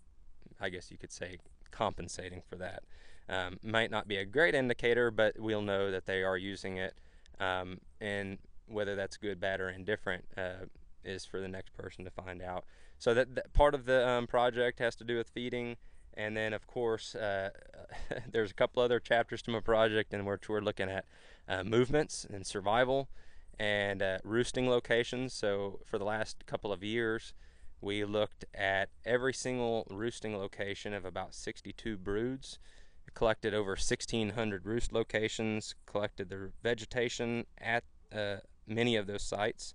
I 0.58 0.70
guess 0.70 0.92
you 0.92 0.98
could 0.98 1.12
say, 1.12 1.40
compensating 1.70 2.42
for 2.50 2.56
that. 2.56 2.84
Um, 3.28 3.58
might 3.62 3.92
not 3.92 4.08
be 4.08 4.16
a 4.16 4.24
great 4.24 4.56
indicator, 4.56 5.12
but 5.12 5.38
we'll 5.38 5.62
know 5.62 5.92
that 5.92 6.06
they 6.06 6.24
are 6.24 6.38
using 6.38 6.78
it, 6.78 6.94
um, 7.42 7.82
and 8.00 8.38
whether 8.70 8.96
that's 8.96 9.18
good, 9.18 9.42
bad, 9.42 9.60
or 9.60 9.68
indifferent 9.68 10.24
uh, 10.38 10.68
is 11.04 11.26
for 11.26 11.40
the 11.40 11.48
next 11.48 11.74
person 11.74 12.06
to 12.06 12.12
find 12.12 12.42
out. 12.42 12.66
So 12.98 13.14
that, 13.14 13.36
that 13.36 13.54
part 13.54 13.76
of 13.76 13.86
the 13.86 14.08
um, 14.08 14.28
project 14.28 14.80
has 14.80 14.96
to 14.98 15.04
do 15.04 15.18
with 15.18 15.30
feeding, 15.30 15.78
and 16.14 16.36
then 16.36 16.54
of 16.54 16.68
course 16.68 17.16
uh, 17.16 17.50
there's 18.32 18.52
a 18.52 18.56
couple 18.56 18.82
other 18.82 19.00
chapters 19.00 19.42
to 19.44 19.52
my 19.52 19.60
project 19.60 20.14
in 20.14 20.26
which 20.26 20.50
we're 20.50 20.62
looking 20.62 20.90
at 20.90 21.06
uh, 21.48 21.64
movements 21.64 22.26
and 22.32 22.46
survival 22.46 23.10
and 23.60 24.02
uh, 24.02 24.20
roosting 24.24 24.70
locations. 24.70 25.34
So 25.34 25.80
for 25.86 25.98
the 25.98 26.06
last 26.06 26.46
couple 26.46 26.72
of 26.72 26.84
years, 26.84 27.34
we 27.82 28.04
looked 28.04 28.46
at 28.54 28.90
every 29.06 29.34
single 29.34 29.88
roosting 29.90 30.38
location 30.38 30.94
of 30.94 31.06
about 31.06 31.34
62 31.34 31.98
broods 31.98 32.60
collected 33.14 33.54
over 33.54 33.72
1600 33.72 34.66
roost 34.66 34.94
locations 34.94 35.76
collected 35.86 36.30
the 36.30 36.52
vegetation 36.62 37.46
at 37.58 37.84
uh, 38.16 38.38
many 38.68 38.96
of 38.96 39.08
those 39.08 39.24
sites 39.24 39.74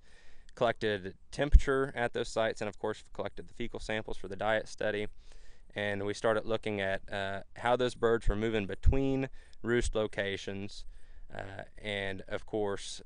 collected 0.54 1.14
temperature 1.30 1.92
at 1.94 2.12
those 2.12 2.28
sites, 2.28 2.60
and 2.60 2.68
of 2.68 2.78
course 2.78 3.02
collected 3.12 3.48
the 3.48 3.54
fecal 3.54 3.80
samples 3.80 4.16
for 4.16 4.28
the 4.28 4.36
diet 4.36 4.68
study. 4.68 5.06
And 5.74 6.04
we 6.04 6.14
started 6.14 6.46
looking 6.46 6.80
at 6.80 7.02
uh, 7.10 7.40
how 7.56 7.76
those 7.76 7.94
birds 7.94 8.28
were 8.28 8.36
moving 8.36 8.66
between 8.66 9.28
roost 9.62 9.94
locations, 9.94 10.84
uh, 11.34 11.64
and 11.78 12.22
of 12.28 12.46
course 12.46 13.02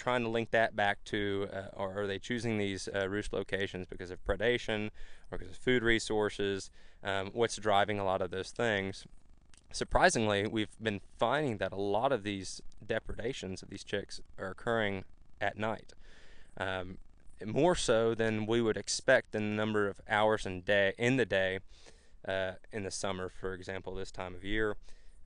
trying 0.00 0.22
to 0.22 0.30
link 0.30 0.50
that 0.50 0.74
back 0.74 1.04
to 1.04 1.46
uh, 1.52 1.68
are 1.76 2.06
they 2.06 2.18
choosing 2.18 2.56
these 2.56 2.88
uh, 2.94 3.06
roost 3.06 3.34
locations 3.34 3.86
because 3.86 4.10
of 4.10 4.24
predation 4.24 4.88
or 5.30 5.36
because 5.36 5.50
of 5.52 5.58
food 5.58 5.82
resources? 5.82 6.70
Um, 7.04 7.30
what's 7.34 7.56
driving 7.56 7.98
a 7.98 8.04
lot 8.04 8.22
of 8.22 8.30
those 8.30 8.50
things? 8.50 9.06
Surprisingly 9.72 10.46
we've 10.46 10.74
been 10.82 11.02
finding 11.18 11.58
that 11.58 11.72
a 11.72 11.76
lot 11.76 12.12
of 12.12 12.22
these 12.22 12.62
depredations 12.84 13.62
of 13.62 13.68
these 13.68 13.84
chicks 13.84 14.22
are 14.38 14.48
occurring 14.48 15.04
at 15.38 15.58
night 15.58 15.92
um, 16.58 16.98
more 17.44 17.74
so 17.74 18.14
than 18.14 18.46
we 18.46 18.60
would 18.60 18.76
expect 18.76 19.34
in 19.34 19.50
the 19.50 19.56
number 19.56 19.88
of 19.88 20.00
hours 20.08 20.44
in 20.46 20.60
day 20.60 20.92
in 20.98 21.16
the 21.16 21.24
day 21.24 21.60
uh, 22.26 22.52
in 22.72 22.82
the 22.82 22.90
summer, 22.90 23.28
for 23.28 23.54
example, 23.54 23.94
this 23.94 24.10
time 24.10 24.34
of 24.34 24.44
year. 24.44 24.76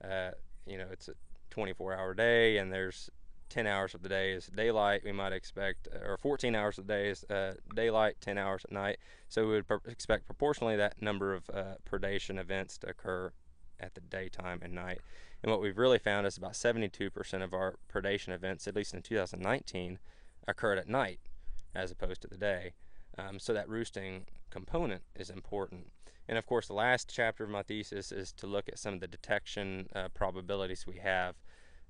Uh, 0.03 0.31
you 0.65 0.77
know, 0.77 0.87
it's 0.91 1.07
a 1.07 1.13
24-hour 1.53 2.13
day, 2.13 2.57
and 2.57 2.71
there's 2.71 3.09
10 3.49 3.67
hours 3.67 3.93
of 3.93 4.01
the 4.01 4.09
day 4.09 4.31
is 4.31 4.47
daylight, 4.47 5.01
we 5.03 5.11
might 5.11 5.31
expect, 5.31 5.87
uh, 5.93 6.05
or 6.05 6.17
14 6.17 6.55
hours 6.55 6.77
of 6.77 6.87
the 6.87 6.93
day 6.93 7.09
is 7.09 7.23
uh, 7.25 7.53
daylight, 7.73 8.15
10 8.21 8.37
hours 8.37 8.65
at 8.65 8.71
night. 8.71 8.97
So 9.29 9.47
we 9.47 9.53
would 9.53 9.65
expect 9.87 10.25
proportionally 10.25 10.75
that 10.77 11.01
number 11.01 11.33
of 11.33 11.49
uh, 11.53 11.75
predation 11.89 12.39
events 12.39 12.77
to 12.79 12.89
occur 12.89 13.31
at 13.79 13.93
the 13.93 14.01
daytime 14.01 14.59
and 14.61 14.73
night. 14.73 14.99
And 15.43 15.51
what 15.51 15.61
we've 15.61 15.77
really 15.77 15.99
found 15.99 16.25
is 16.25 16.37
about 16.37 16.53
72% 16.53 17.43
of 17.43 17.53
our 17.53 17.75
predation 17.93 18.29
events, 18.29 18.67
at 18.67 18.75
least 18.75 18.93
in 18.93 19.01
2019, 19.01 19.99
occurred 20.47 20.77
at 20.77 20.87
night 20.87 21.19
as 21.73 21.91
opposed 21.91 22.21
to 22.21 22.27
the 22.27 22.37
day. 22.37 22.73
Um, 23.17 23.39
so 23.39 23.53
that 23.53 23.69
roosting 23.69 24.25
component 24.49 25.03
is 25.15 25.29
important. 25.29 25.91
And 26.27 26.37
of 26.37 26.45
course, 26.45 26.67
the 26.67 26.73
last 26.73 27.11
chapter 27.13 27.43
of 27.43 27.49
my 27.49 27.63
thesis 27.63 28.11
is 28.11 28.31
to 28.33 28.47
look 28.47 28.67
at 28.67 28.79
some 28.79 28.95
of 28.95 28.99
the 28.99 29.07
detection 29.07 29.87
uh, 29.95 30.09
probabilities 30.13 30.87
we 30.87 30.97
have 30.97 31.35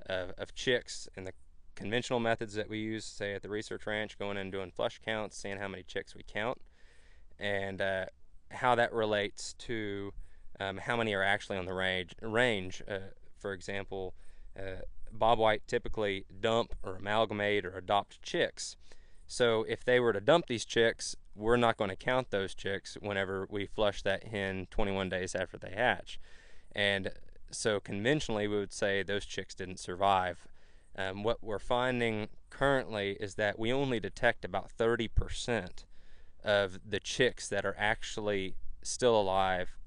of, 0.08 0.32
of 0.38 0.54
chicks 0.54 1.08
and 1.16 1.26
the 1.26 1.34
conventional 1.76 2.20
methods 2.20 2.54
that 2.54 2.70
we 2.70 2.80
use, 2.80 3.06
say 3.06 3.34
at 3.34 3.42
the 3.42 3.50
research 3.50 3.86
ranch, 3.86 4.18
going 4.18 4.38
in 4.38 4.44
and 4.44 4.52
doing 4.52 4.72
flush 4.72 5.00
counts, 5.04 5.38
seeing 5.38 5.58
how 5.58 5.68
many 5.68 5.84
chicks 5.84 6.16
we 6.16 6.24
count, 6.24 6.60
and 7.40 7.82
uh, 7.82 8.06
how 8.52 8.76
that 8.76 8.94
relates 8.94 9.54
to 9.54 10.12
um, 10.60 10.78
how 10.78 10.96
many 10.96 11.14
are 11.14 11.24
actually 11.24 11.58
on 11.58 11.66
the 11.66 11.74
range. 11.74 12.16
Range, 12.22 12.82
uh, 12.90 13.00
for 13.38 13.54
example, 13.54 14.14
uh, 15.08 15.18
bobwhite 15.18 15.62
typically 15.68 16.26
dump 16.40 16.76
or 16.84 16.96
amalgamate 16.96 17.66
or 17.66 17.78
adopt 17.78 18.22
chicks. 18.22 18.78
So 19.28 19.66
if 19.68 19.84
they 19.84 20.00
were 20.00 20.14
to 20.14 20.22
dump 20.22 20.48
these 20.48 20.66
chicks, 20.66 21.16
we're 21.36 21.58
not 21.58 21.78
going 21.78 21.90
to 21.90 21.96
count 21.96 22.32
those 22.32 22.54
chicks 22.54 22.98
whenever 23.02 23.48
we 23.50 23.66
flush 23.66 24.02
that 24.04 24.26
hen 24.26 24.68
21 24.70 25.10
days 25.10 25.36
after 25.36 25.58
they 25.58 25.72
hatch. 25.72 26.20
And 26.74 27.12
so 27.52 27.80
conventionally, 27.80 28.48
we 28.48 28.58
would 28.58 28.74
say 28.74 29.04
those 29.04 29.26
chicks 29.26 29.56
didn't 29.56 29.80
survive. 29.80 30.48
Um, 30.98 31.24
what 31.24 31.44
we're 31.44 31.60
finding 31.60 32.30
currently 32.50 33.18
is 33.20 33.36
that 33.36 33.60
we 33.60 33.74
only 33.74 34.00
detect 34.00 34.46
about 34.46 34.70
30% 34.78 35.86
of 36.44 36.80
the 36.88 37.00
chicks 37.00 37.50
that 37.50 37.66
are 37.66 37.76
actually 37.78 38.56
still 38.82 39.20
alive 39.20 39.78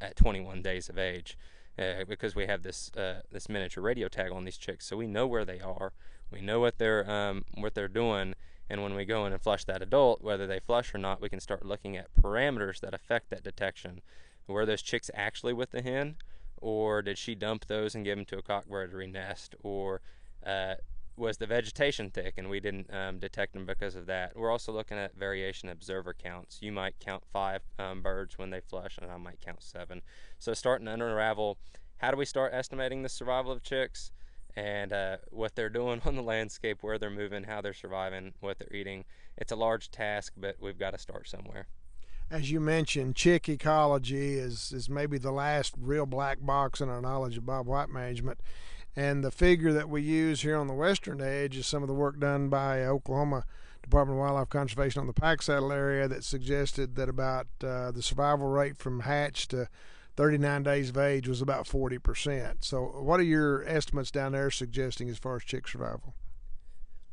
at 0.00 0.16
21 0.16 0.62
days 0.62 0.88
of 0.88 0.98
age. 0.98 1.36
Uh, 1.76 2.04
because 2.08 2.36
we 2.36 2.46
have 2.46 2.62
this 2.62 2.92
uh, 2.96 3.20
this 3.32 3.48
miniature 3.48 3.82
radio 3.82 4.06
tag 4.06 4.30
on 4.30 4.44
these 4.44 4.56
chicks, 4.56 4.86
so 4.86 4.96
we 4.96 5.08
know 5.08 5.26
where 5.26 5.44
they 5.44 5.58
are, 5.58 5.92
we 6.30 6.40
know 6.40 6.60
what 6.60 6.78
they're 6.78 7.08
um, 7.10 7.44
what 7.54 7.74
they're 7.74 7.88
doing, 7.88 8.34
and 8.70 8.80
when 8.80 8.94
we 8.94 9.04
go 9.04 9.26
in 9.26 9.32
and 9.32 9.42
flush 9.42 9.64
that 9.64 9.82
adult, 9.82 10.22
whether 10.22 10.46
they 10.46 10.60
flush 10.60 10.94
or 10.94 10.98
not, 10.98 11.20
we 11.20 11.28
can 11.28 11.40
start 11.40 11.66
looking 11.66 11.96
at 11.96 12.14
parameters 12.14 12.78
that 12.78 12.94
affect 12.94 13.28
that 13.30 13.42
detection. 13.42 14.02
Were 14.46 14.64
those 14.64 14.82
chicks 14.82 15.10
actually 15.14 15.52
with 15.52 15.72
the 15.72 15.82
hen, 15.82 16.16
or 16.60 17.02
did 17.02 17.18
she 17.18 17.34
dump 17.34 17.66
those 17.66 17.94
and 17.96 18.04
give 18.04 18.16
them 18.16 18.26
to 18.26 18.38
a 18.38 18.42
cockbird 18.42 18.92
to 18.92 19.06
nest, 19.08 19.56
or 19.62 20.00
uh, 20.46 20.74
was 21.16 21.36
the 21.36 21.46
vegetation 21.46 22.10
thick 22.10 22.34
and 22.36 22.50
we 22.50 22.60
didn't 22.60 22.92
um, 22.92 23.18
detect 23.18 23.52
them 23.54 23.66
because 23.66 23.94
of 23.94 24.06
that. 24.06 24.36
We're 24.36 24.50
also 24.50 24.72
looking 24.72 24.98
at 24.98 25.16
variation 25.16 25.68
observer 25.68 26.14
counts. 26.14 26.58
You 26.60 26.72
might 26.72 26.98
count 26.98 27.22
five 27.32 27.62
um, 27.78 28.02
birds 28.02 28.38
when 28.38 28.50
they 28.50 28.60
flush, 28.60 28.98
and 29.00 29.10
I 29.10 29.16
might 29.16 29.40
count 29.40 29.62
seven. 29.62 30.02
So 30.38 30.54
starting 30.54 30.86
to 30.86 30.92
unravel 30.92 31.58
how 31.98 32.10
do 32.10 32.16
we 32.16 32.24
start 32.24 32.52
estimating 32.52 33.02
the 33.02 33.08
survival 33.08 33.52
of 33.52 33.62
chicks 33.62 34.10
and 34.56 34.92
uh, 34.92 35.16
what 35.30 35.54
they're 35.54 35.68
doing 35.68 36.02
on 36.06 36.16
the 36.16 36.22
landscape, 36.22 36.78
where 36.82 36.98
they're 36.98 37.10
moving, 37.10 37.44
how 37.44 37.60
they're 37.60 37.72
surviving, 37.72 38.34
what 38.40 38.58
they're 38.58 38.76
eating. 38.76 39.04
It's 39.36 39.52
a 39.52 39.56
large 39.56 39.90
task, 39.90 40.32
but 40.36 40.56
we've 40.60 40.78
got 40.78 40.92
to 40.92 40.98
start 40.98 41.28
somewhere. 41.28 41.66
As 42.30 42.50
you 42.50 42.58
mentioned, 42.58 43.16
chick 43.16 43.48
ecology 43.48 44.34
is, 44.34 44.72
is 44.72 44.88
maybe 44.88 45.18
the 45.18 45.30
last 45.30 45.74
real 45.78 46.06
black 46.06 46.38
box 46.40 46.80
in 46.80 46.88
our 46.88 47.02
knowledge 47.02 47.36
of 47.36 47.44
bobwhite 47.44 47.90
management 47.90 48.40
and 48.96 49.24
the 49.24 49.30
figure 49.30 49.72
that 49.72 49.88
we 49.88 50.02
use 50.02 50.42
here 50.42 50.56
on 50.56 50.66
the 50.66 50.74
western 50.74 51.20
edge 51.20 51.56
is 51.56 51.66
some 51.66 51.82
of 51.82 51.88
the 51.88 51.94
work 51.94 52.18
done 52.18 52.48
by 52.48 52.84
Oklahoma 52.84 53.44
Department 53.82 54.18
of 54.18 54.22
Wildlife 54.22 54.48
Conservation 54.48 55.00
on 55.00 55.06
the 55.06 55.12
Packsaddle 55.12 55.72
area 55.72 56.08
that 56.08 56.24
suggested 56.24 56.96
that 56.96 57.08
about 57.08 57.46
uh, 57.62 57.90
the 57.90 58.02
survival 58.02 58.48
rate 58.48 58.78
from 58.78 59.00
hatch 59.00 59.48
to 59.48 59.68
39 60.16 60.62
days 60.62 60.90
of 60.90 60.96
age 60.96 61.28
was 61.28 61.42
about 61.42 61.66
40%. 61.66 62.64
So, 62.64 62.82
what 62.82 63.20
are 63.20 63.24
your 63.24 63.66
estimates 63.66 64.10
down 64.10 64.32
there 64.32 64.50
suggesting 64.50 65.10
as 65.10 65.18
far 65.18 65.36
as 65.36 65.44
chick 65.44 65.66
survival? 65.66 66.14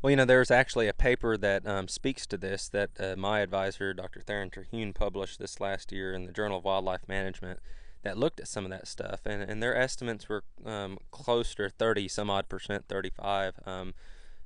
Well, 0.02 0.12
you 0.12 0.18
know, 0.18 0.26
there's 0.26 0.50
actually 0.50 0.88
a 0.88 0.94
paper 0.94 1.38
that 1.38 1.68
um, 1.68 1.88
speaks 1.88 2.26
to 2.28 2.38
this 2.38 2.70
that 2.70 2.90
uh, 3.00 3.16
my 3.18 3.40
advisor, 3.42 3.94
Dr. 3.94 4.22
Theron 4.22 4.50
Terhune, 4.50 4.94
published 4.94 5.40
this 5.40 5.60
last 5.60 5.92
year 5.92 6.14
in 6.14 6.26
the 6.26 6.32
Journal 6.32 6.60
of 6.60 6.64
Wildlife 6.64 7.08
Management 7.08 7.60
that 8.04 8.18
looked 8.18 8.40
at 8.40 8.48
some 8.48 8.66
of 8.66 8.72
that 8.72 8.88
stuff, 8.88 9.22
and, 9.26 9.42
and 9.44 9.62
their 9.62 9.76
estimates 9.76 10.28
were 10.28 10.44
um, 10.66 10.98
close 11.12 11.54
to 11.56 11.70
30 11.70 12.08
some 12.08 12.30
odd 12.30 12.50
percent, 12.50 12.86
35. 12.88 13.56
Um, 13.66 13.94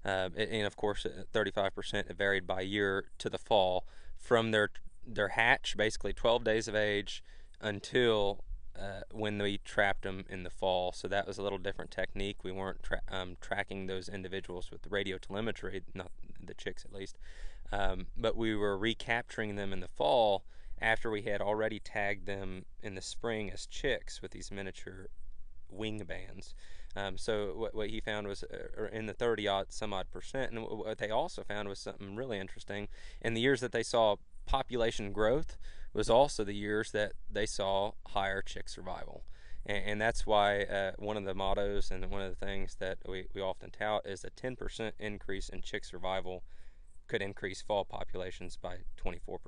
uh, 0.05 0.29
and 0.37 0.67
of 0.67 0.75
course, 0.75 1.05
35 1.33 1.73
percent 1.73 2.07
it 2.09 2.17
varied 2.17 2.45
by 2.45 2.61
year 2.61 3.05
to 3.17 3.29
the 3.29 3.39
fall 3.39 3.85
from 4.17 4.51
their 4.51 4.69
their 5.07 5.29
hatch, 5.29 5.75
basically 5.77 6.13
12 6.13 6.43
days 6.43 6.67
of 6.67 6.75
age, 6.75 7.23
until 7.61 8.43
uh, 8.79 9.01
when 9.11 9.37
we 9.37 9.59
trapped 9.59 10.03
them 10.03 10.25
in 10.29 10.43
the 10.43 10.49
fall. 10.49 10.91
So 10.91 11.07
that 11.07 11.27
was 11.27 11.37
a 11.37 11.41
little 11.41 11.57
different 11.57 11.91
technique. 11.91 12.43
We 12.43 12.51
weren't 12.51 12.83
tra- 12.83 13.01
um, 13.09 13.37
tracking 13.39 13.87
those 13.87 14.09
individuals 14.09 14.71
with 14.71 14.87
radio 14.89 15.17
telemetry, 15.17 15.81
not 15.93 16.11
the 16.43 16.53
chicks 16.53 16.83
at 16.85 16.93
least, 16.93 17.17
um, 17.71 18.07
but 18.17 18.35
we 18.35 18.55
were 18.55 18.77
recapturing 18.77 19.55
them 19.55 19.71
in 19.71 19.79
the 19.79 19.87
fall 19.87 20.43
after 20.81 21.09
we 21.09 21.23
had 21.23 21.41
already 21.41 21.79
tagged 21.79 22.25
them 22.25 22.65
in 22.83 22.95
the 22.95 23.01
spring 23.01 23.51
as 23.51 23.65
chicks 23.65 24.21
with 24.21 24.31
these 24.31 24.51
miniature 24.51 25.07
wing 25.69 26.03
bands. 26.07 26.53
Um, 26.95 27.17
so 27.17 27.53
what, 27.55 27.75
what 27.75 27.89
he 27.89 27.99
found 27.99 28.27
was 28.27 28.43
uh, 28.43 28.85
in 28.91 29.05
the 29.05 29.13
30 29.13 29.47
odd 29.47 29.65
some 29.69 29.93
odd 29.93 30.09
percent, 30.11 30.51
and 30.51 30.63
what 30.63 30.97
they 30.97 31.09
also 31.09 31.43
found 31.43 31.67
was 31.67 31.79
something 31.79 32.15
really 32.15 32.39
interesting. 32.39 32.87
In 33.21 33.33
the 33.33 33.41
years 33.41 33.61
that 33.61 33.71
they 33.71 33.83
saw 33.83 34.15
population 34.45 35.11
growth, 35.11 35.57
was 35.95 36.09
also 36.09 36.43
the 36.43 36.53
years 36.53 36.91
that 36.91 37.13
they 37.31 37.45
saw 37.45 37.93
higher 38.07 38.41
chick 38.41 38.67
survival. 38.67 39.23
And, 39.65 39.83
and 39.85 40.01
that's 40.01 40.25
why 40.25 40.63
uh, 40.63 40.91
one 40.97 41.15
of 41.15 41.23
the 41.23 41.33
mottos 41.33 41.89
and 41.89 42.05
one 42.11 42.21
of 42.21 42.37
the 42.37 42.45
things 42.45 42.75
that 42.79 42.97
we, 43.07 43.27
we 43.33 43.41
often 43.41 43.71
tout 43.71 44.05
is 44.05 44.25
a 44.25 44.29
10% 44.29 44.91
increase 44.99 45.47
in 45.47 45.61
chick 45.61 45.85
survival 45.85 46.43
could 47.07 47.21
increase 47.21 47.61
fall 47.61 47.85
populations 47.85 48.57
by 48.57 48.79
24% 49.01 49.39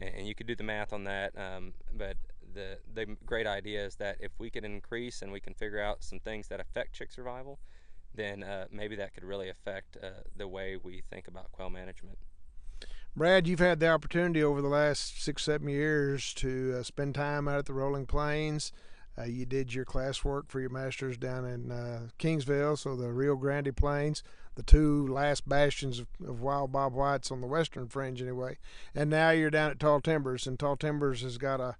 and, 0.00 0.26
you 0.26 0.34
could 0.34 0.46
do 0.46 0.54
the 0.54 0.64
math 0.64 0.92
on 0.92 1.04
that. 1.04 1.32
Um, 1.36 1.74
but 1.96 2.16
the 2.54 2.78
the 2.92 3.16
great 3.26 3.46
idea 3.46 3.84
is 3.84 3.96
that 3.96 4.16
if 4.20 4.32
we 4.38 4.50
can 4.50 4.64
increase 4.64 5.22
and 5.22 5.32
we 5.32 5.40
can 5.40 5.54
figure 5.54 5.80
out 5.80 6.02
some 6.02 6.18
things 6.20 6.48
that 6.48 6.60
affect 6.60 6.94
chick 6.94 7.12
survival, 7.12 7.58
then 8.14 8.42
uh, 8.42 8.66
maybe 8.70 8.96
that 8.96 9.14
could 9.14 9.24
really 9.24 9.48
affect 9.48 9.96
uh, 10.02 10.22
the 10.36 10.48
way 10.48 10.76
we 10.82 11.02
think 11.10 11.28
about 11.28 11.52
quail 11.52 11.70
management. 11.70 12.18
Brad, 13.16 13.48
you've 13.48 13.58
had 13.58 13.80
the 13.80 13.88
opportunity 13.88 14.42
over 14.42 14.62
the 14.62 14.68
last 14.68 15.22
six, 15.22 15.42
seven 15.42 15.68
years 15.68 16.32
to 16.34 16.76
uh, 16.78 16.82
spend 16.82 17.14
time 17.14 17.48
out 17.48 17.58
at 17.58 17.66
the 17.66 17.72
Rolling 17.72 18.06
Plains. 18.06 18.72
Uh, 19.18 19.24
you 19.24 19.44
did 19.44 19.74
your 19.74 19.84
classwork 19.84 20.48
for 20.48 20.60
your 20.60 20.70
master's 20.70 21.16
down 21.16 21.44
in 21.44 21.72
uh, 21.72 22.08
Kingsville, 22.20 22.78
so 22.78 22.94
the 22.94 23.10
Rio 23.10 23.34
Grande 23.34 23.74
Plains 23.74 24.22
the 24.58 24.64
two 24.64 25.06
last 25.06 25.48
bastions 25.48 26.00
of, 26.00 26.08
of 26.26 26.40
wild 26.40 26.72
bobwhites 26.72 27.30
on 27.30 27.40
the 27.40 27.46
western 27.46 27.86
fringe 27.86 28.20
anyway. 28.20 28.58
And 28.92 29.08
now 29.08 29.30
you're 29.30 29.50
down 29.50 29.70
at 29.70 29.78
Tall 29.78 30.00
Timbers, 30.00 30.48
and 30.48 30.58
Tall 30.58 30.76
Timbers 30.76 31.22
has 31.22 31.38
got 31.38 31.60
a, 31.60 31.76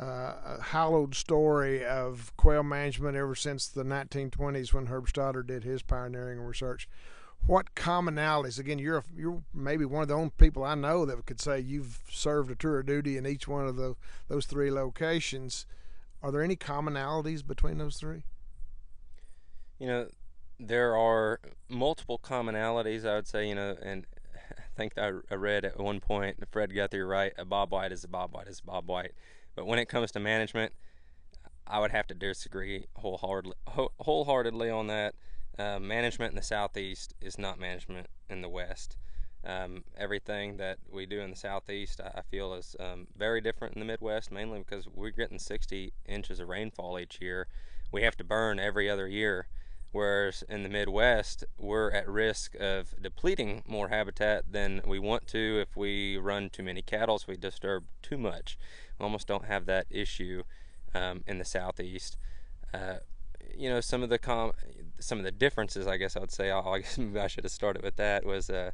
uh, 0.00 0.34
a 0.46 0.62
hallowed 0.62 1.16
story 1.16 1.84
of 1.84 2.32
quail 2.36 2.62
management 2.62 3.16
ever 3.16 3.34
since 3.34 3.66
the 3.66 3.82
1920s 3.82 4.72
when 4.72 4.86
Herb 4.86 5.08
Stoddard 5.08 5.48
did 5.48 5.64
his 5.64 5.82
pioneering 5.82 6.38
research. 6.38 6.88
What 7.44 7.74
commonalities? 7.74 8.60
Again, 8.60 8.78
you're 8.78 9.02
you're 9.16 9.42
maybe 9.52 9.84
one 9.84 10.02
of 10.02 10.08
the 10.08 10.14
only 10.14 10.30
people 10.38 10.62
I 10.62 10.76
know 10.76 11.04
that 11.04 11.26
could 11.26 11.40
say 11.40 11.58
you've 11.58 11.98
served 12.08 12.52
a 12.52 12.54
tour 12.54 12.78
of 12.78 12.86
duty 12.86 13.16
in 13.16 13.26
each 13.26 13.48
one 13.48 13.66
of 13.66 13.74
the, 13.74 13.96
those 14.28 14.46
three 14.46 14.70
locations. 14.70 15.66
Are 16.22 16.30
there 16.30 16.44
any 16.44 16.54
commonalities 16.54 17.44
between 17.44 17.78
those 17.78 17.96
three? 17.96 18.22
You 19.80 19.88
know, 19.88 20.06
there 20.66 20.96
are 20.96 21.40
multiple 21.68 22.18
commonalities, 22.22 23.06
I 23.06 23.16
would 23.16 23.26
say, 23.26 23.48
you 23.48 23.54
know, 23.54 23.76
and 23.82 24.06
I 24.50 24.62
think 24.76 24.96
I, 24.96 25.08
read 25.34 25.64
at 25.64 25.78
one 25.78 26.00
point, 26.00 26.36
Fred 26.50 26.70
Guthery 26.70 27.08
right, 27.08 27.32
a 27.36 27.44
Bob 27.44 27.72
White 27.72 27.92
is 27.92 28.04
a 28.04 28.08
Bob 28.08 28.32
White 28.32 28.48
is 28.48 28.62
a 28.66 28.70
bobwhite. 28.70 29.12
But 29.54 29.66
when 29.66 29.78
it 29.78 29.88
comes 29.88 30.12
to 30.12 30.20
management, 30.20 30.72
I 31.66 31.80
would 31.80 31.90
have 31.90 32.06
to 32.08 32.14
disagree 32.14 32.86
wholeheartedly, 32.94 33.56
wholeheartedly 34.00 34.70
on 34.70 34.86
that. 34.86 35.14
Uh, 35.58 35.78
management 35.78 36.30
in 36.32 36.36
the 36.36 36.42
southeast 36.42 37.14
is 37.20 37.38
not 37.38 37.60
management 37.60 38.06
in 38.30 38.40
the 38.40 38.48
west. 38.48 38.96
Um, 39.44 39.84
everything 39.98 40.56
that 40.56 40.78
we 40.90 41.04
do 41.04 41.20
in 41.20 41.28
the 41.28 41.36
southeast, 41.36 42.00
I 42.00 42.22
feel, 42.30 42.54
is 42.54 42.74
um, 42.80 43.06
very 43.16 43.42
different 43.42 43.74
in 43.74 43.80
the 43.80 43.84
Midwest, 43.84 44.32
mainly 44.32 44.60
because 44.60 44.88
we're 44.88 45.10
getting 45.10 45.38
60 45.38 45.92
inches 46.06 46.40
of 46.40 46.48
rainfall 46.48 46.98
each 46.98 47.20
year. 47.20 47.48
We 47.90 48.02
have 48.02 48.16
to 48.16 48.24
burn 48.24 48.58
every 48.58 48.88
other 48.88 49.06
year. 49.06 49.46
Whereas 49.92 50.42
in 50.48 50.62
the 50.62 50.70
Midwest, 50.70 51.44
we're 51.58 51.90
at 51.90 52.08
risk 52.08 52.54
of 52.54 52.94
depleting 53.00 53.62
more 53.68 53.88
habitat 53.88 54.50
than 54.50 54.80
we 54.86 54.98
want 54.98 55.26
to 55.28 55.60
if 55.60 55.76
we 55.76 56.16
run 56.16 56.48
too 56.48 56.62
many 56.62 56.80
cattle, 56.80 57.18
so 57.18 57.26
we 57.28 57.36
disturb 57.36 57.84
too 58.00 58.16
much. 58.16 58.58
We 58.98 59.04
almost 59.04 59.26
don't 59.26 59.44
have 59.44 59.66
that 59.66 59.86
issue 59.90 60.44
um, 60.94 61.22
in 61.26 61.36
the 61.36 61.44
Southeast. 61.44 62.16
Uh, 62.72 62.96
you 63.54 63.68
know, 63.68 63.82
some 63.82 64.02
of 64.02 64.08
the 64.08 64.18
com- 64.18 64.52
some 64.98 65.18
of 65.18 65.24
the 65.24 65.30
differences, 65.30 65.86
I 65.86 65.98
guess 65.98 66.16
I 66.16 66.20
would 66.20 66.32
say, 66.32 66.50
I 66.50 66.78
guess 66.78 66.96
maybe 66.98 67.20
I 67.20 67.26
should 67.26 67.44
have 67.44 67.52
started 67.52 67.82
with 67.82 67.96
that, 67.96 68.24
was, 68.24 68.48
uh, 68.48 68.70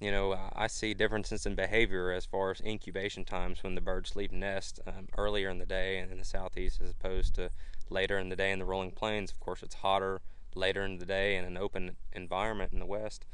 you 0.00 0.10
know, 0.10 0.34
I 0.56 0.66
see 0.66 0.94
differences 0.94 1.44
in 1.44 1.56
behavior 1.56 2.10
as 2.10 2.24
far 2.24 2.52
as 2.52 2.62
incubation 2.62 3.26
times 3.26 3.62
when 3.62 3.74
the 3.74 3.82
birds 3.82 4.16
leave 4.16 4.32
nest 4.32 4.80
um, 4.86 5.08
earlier 5.18 5.50
in 5.50 5.58
the 5.58 5.66
day 5.66 5.98
in 5.98 6.16
the 6.16 6.24
southeast 6.24 6.80
as 6.80 6.90
opposed 6.90 7.34
to 7.34 7.50
later 7.90 8.18
in 8.18 8.30
the 8.30 8.36
day 8.36 8.50
in 8.50 8.60
the 8.60 8.64
rolling 8.64 8.92
plains. 8.92 9.30
Of 9.30 9.40
course, 9.40 9.62
it's 9.62 9.74
hotter 9.74 10.22
later 10.54 10.84
in 10.84 10.98
the 10.98 11.06
day 11.06 11.36
in 11.36 11.44
an 11.44 11.56
open 11.56 11.96
environment 12.12 12.72
in 12.72 12.78
the 12.78 12.86
west. 12.86 13.26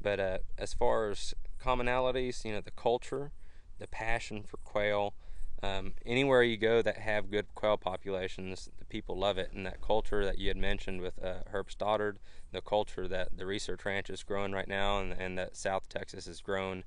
But 0.00 0.20
uh, 0.20 0.38
as 0.58 0.74
far 0.74 1.10
as 1.10 1.34
commonalities, 1.62 2.44
you 2.44 2.52
know, 2.52 2.60
the 2.60 2.70
culture, 2.70 3.32
the 3.78 3.86
passion 3.86 4.42
for 4.42 4.58
quail, 4.58 5.14
um, 5.62 5.94
anywhere 6.04 6.42
you 6.42 6.56
go 6.56 6.82
that 6.82 6.98
have 6.98 7.30
good 7.30 7.54
quail 7.54 7.78
populations, 7.78 8.68
the 8.78 8.84
people 8.84 9.18
love 9.18 9.38
it. 9.38 9.50
And 9.52 9.64
that 9.66 9.80
culture 9.80 10.24
that 10.24 10.38
you 10.38 10.48
had 10.48 10.56
mentioned 10.56 11.00
with 11.00 11.22
uh, 11.22 11.40
Herb 11.50 11.70
Stoddard, 11.70 12.18
the 12.52 12.60
culture 12.60 13.08
that 13.08 13.36
the 13.36 13.46
research 13.46 13.84
ranch 13.84 14.10
is 14.10 14.22
growing 14.22 14.52
right 14.52 14.68
now 14.68 15.00
and, 15.00 15.12
and 15.12 15.38
that 15.38 15.56
South 15.56 15.88
Texas 15.88 16.26
has 16.26 16.40
grown, 16.40 16.84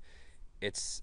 it's 0.62 1.02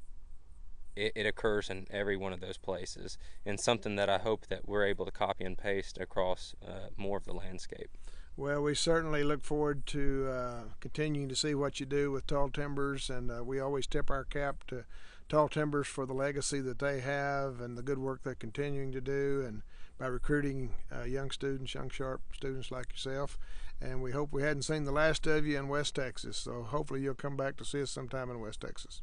it, 0.94 1.12
it, 1.14 1.26
occurs 1.26 1.68
in 1.68 1.86
every 1.90 2.16
one 2.16 2.32
of 2.32 2.40
those 2.40 2.56
places 2.56 3.18
and 3.44 3.60
something 3.60 3.96
that 3.96 4.08
I 4.08 4.18
hope 4.18 4.46
that 4.46 4.66
we're 4.66 4.86
able 4.86 5.04
to 5.04 5.10
copy 5.10 5.44
and 5.44 5.56
paste 5.56 5.98
across 5.98 6.54
uh, 6.66 6.88
more 6.96 7.18
of 7.18 7.26
the 7.26 7.34
landscape. 7.34 7.90
Well, 8.38 8.62
we 8.62 8.74
certainly 8.74 9.24
look 9.24 9.42
forward 9.42 9.86
to 9.86 10.28
uh, 10.30 10.60
continuing 10.80 11.30
to 11.30 11.36
see 11.36 11.54
what 11.54 11.80
you 11.80 11.86
do 11.86 12.10
with 12.10 12.26
Tall 12.26 12.50
Timbers, 12.50 13.08
and 13.08 13.30
uh, 13.30 13.42
we 13.42 13.58
always 13.58 13.86
tip 13.86 14.10
our 14.10 14.24
cap 14.24 14.64
to 14.66 14.84
Tall 15.30 15.48
Timbers 15.48 15.86
for 15.86 16.04
the 16.04 16.12
legacy 16.12 16.60
that 16.60 16.78
they 16.78 17.00
have 17.00 17.62
and 17.62 17.78
the 17.78 17.82
good 17.82 17.98
work 17.98 18.20
they're 18.22 18.34
continuing 18.34 18.92
to 18.92 19.00
do, 19.00 19.42
and 19.46 19.62
by 19.98 20.06
recruiting 20.06 20.74
uh, 20.94 21.04
young 21.04 21.30
students, 21.30 21.72
young 21.72 21.88
sharp 21.88 22.20
students 22.34 22.70
like 22.70 22.92
yourself. 22.92 23.38
And 23.80 24.02
we 24.02 24.12
hope 24.12 24.34
we 24.34 24.42
hadn't 24.42 24.62
seen 24.62 24.84
the 24.84 24.92
last 24.92 25.26
of 25.26 25.46
you 25.46 25.58
in 25.58 25.68
West 25.68 25.94
Texas, 25.94 26.36
so 26.36 26.62
hopefully 26.62 27.00
you'll 27.00 27.14
come 27.14 27.38
back 27.38 27.56
to 27.56 27.64
see 27.64 27.80
us 27.80 27.90
sometime 27.90 28.28
in 28.28 28.40
West 28.40 28.60
Texas. 28.60 29.00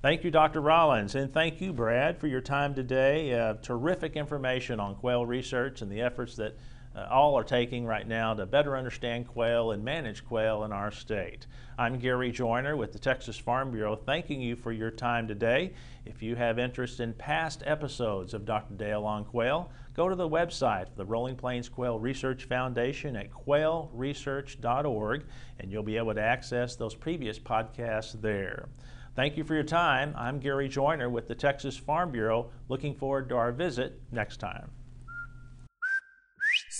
Thank 0.00 0.24
you, 0.24 0.30
Dr. 0.30 0.62
Rollins, 0.62 1.14
and 1.14 1.30
thank 1.30 1.60
you, 1.60 1.74
Brad, 1.74 2.18
for 2.18 2.28
your 2.28 2.40
time 2.40 2.74
today. 2.74 3.34
Uh, 3.34 3.54
terrific 3.60 4.16
information 4.16 4.80
on 4.80 4.94
quail 4.94 5.26
research 5.26 5.82
and 5.82 5.92
the 5.92 6.00
efforts 6.00 6.36
that 6.36 6.56
uh, 6.94 7.06
all 7.10 7.38
are 7.38 7.44
taking 7.44 7.84
right 7.84 8.06
now 8.06 8.34
to 8.34 8.46
better 8.46 8.76
understand 8.76 9.28
quail 9.28 9.70
and 9.70 9.84
manage 9.84 10.24
quail 10.24 10.64
in 10.64 10.72
our 10.72 10.90
state. 10.90 11.46
I'm 11.78 11.98
Gary 11.98 12.32
Joiner 12.32 12.76
with 12.76 12.92
the 12.92 12.98
Texas 12.98 13.38
Farm 13.38 13.70
Bureau, 13.70 13.94
thanking 13.94 14.40
you 14.40 14.56
for 14.56 14.72
your 14.72 14.90
time 14.90 15.28
today. 15.28 15.72
If 16.04 16.22
you 16.22 16.34
have 16.34 16.58
interest 16.58 16.98
in 16.98 17.12
past 17.12 17.62
episodes 17.64 18.34
of 18.34 18.44
Dr. 18.44 18.74
Dale 18.74 19.04
on 19.04 19.24
quail, 19.24 19.70
go 19.94 20.08
to 20.08 20.16
the 20.16 20.28
website 20.28 20.88
of 20.88 20.96
the 20.96 21.04
Rolling 21.04 21.36
Plains 21.36 21.68
Quail 21.68 21.98
Research 21.98 22.44
Foundation 22.44 23.14
at 23.14 23.30
quailresearch.org, 23.30 25.24
and 25.60 25.70
you'll 25.70 25.82
be 25.82 25.96
able 25.96 26.14
to 26.14 26.20
access 26.20 26.74
those 26.74 26.94
previous 26.94 27.38
podcasts 27.38 28.20
there. 28.20 28.68
Thank 29.14 29.36
you 29.36 29.44
for 29.44 29.54
your 29.54 29.64
time. 29.64 30.14
I'm 30.16 30.40
Gary 30.40 30.68
Joiner 30.68 31.10
with 31.10 31.28
the 31.28 31.34
Texas 31.34 31.76
Farm 31.76 32.10
Bureau. 32.10 32.50
Looking 32.68 32.94
forward 32.94 33.28
to 33.28 33.36
our 33.36 33.52
visit 33.52 34.00
next 34.10 34.38
time. 34.38 34.70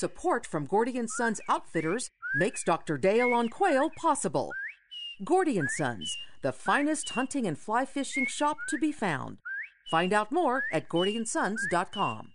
Support 0.01 0.47
from 0.47 0.65
Gordy 0.65 0.97
and 0.97 1.11
Sons 1.11 1.43
Outfitters 1.47 2.09
makes 2.35 2.65
Dr. 2.65 2.97
Dale 2.97 3.35
on 3.35 3.51
Quail 3.51 3.91
possible. 4.01 4.51
Gordy 5.27 5.59
and 5.59 5.71
Sons, 5.71 6.17
the 6.41 6.53
finest 6.53 7.11
hunting 7.11 7.47
and 7.47 7.59
fly 7.59 7.85
fishing 7.85 8.25
shop 8.27 8.57
to 8.71 8.79
be 8.79 8.93
found. 8.93 9.37
Find 9.91 10.15
out 10.15 10.33
more 10.33 10.65
at 10.73 10.89
gordyandsons.com. 10.89 12.29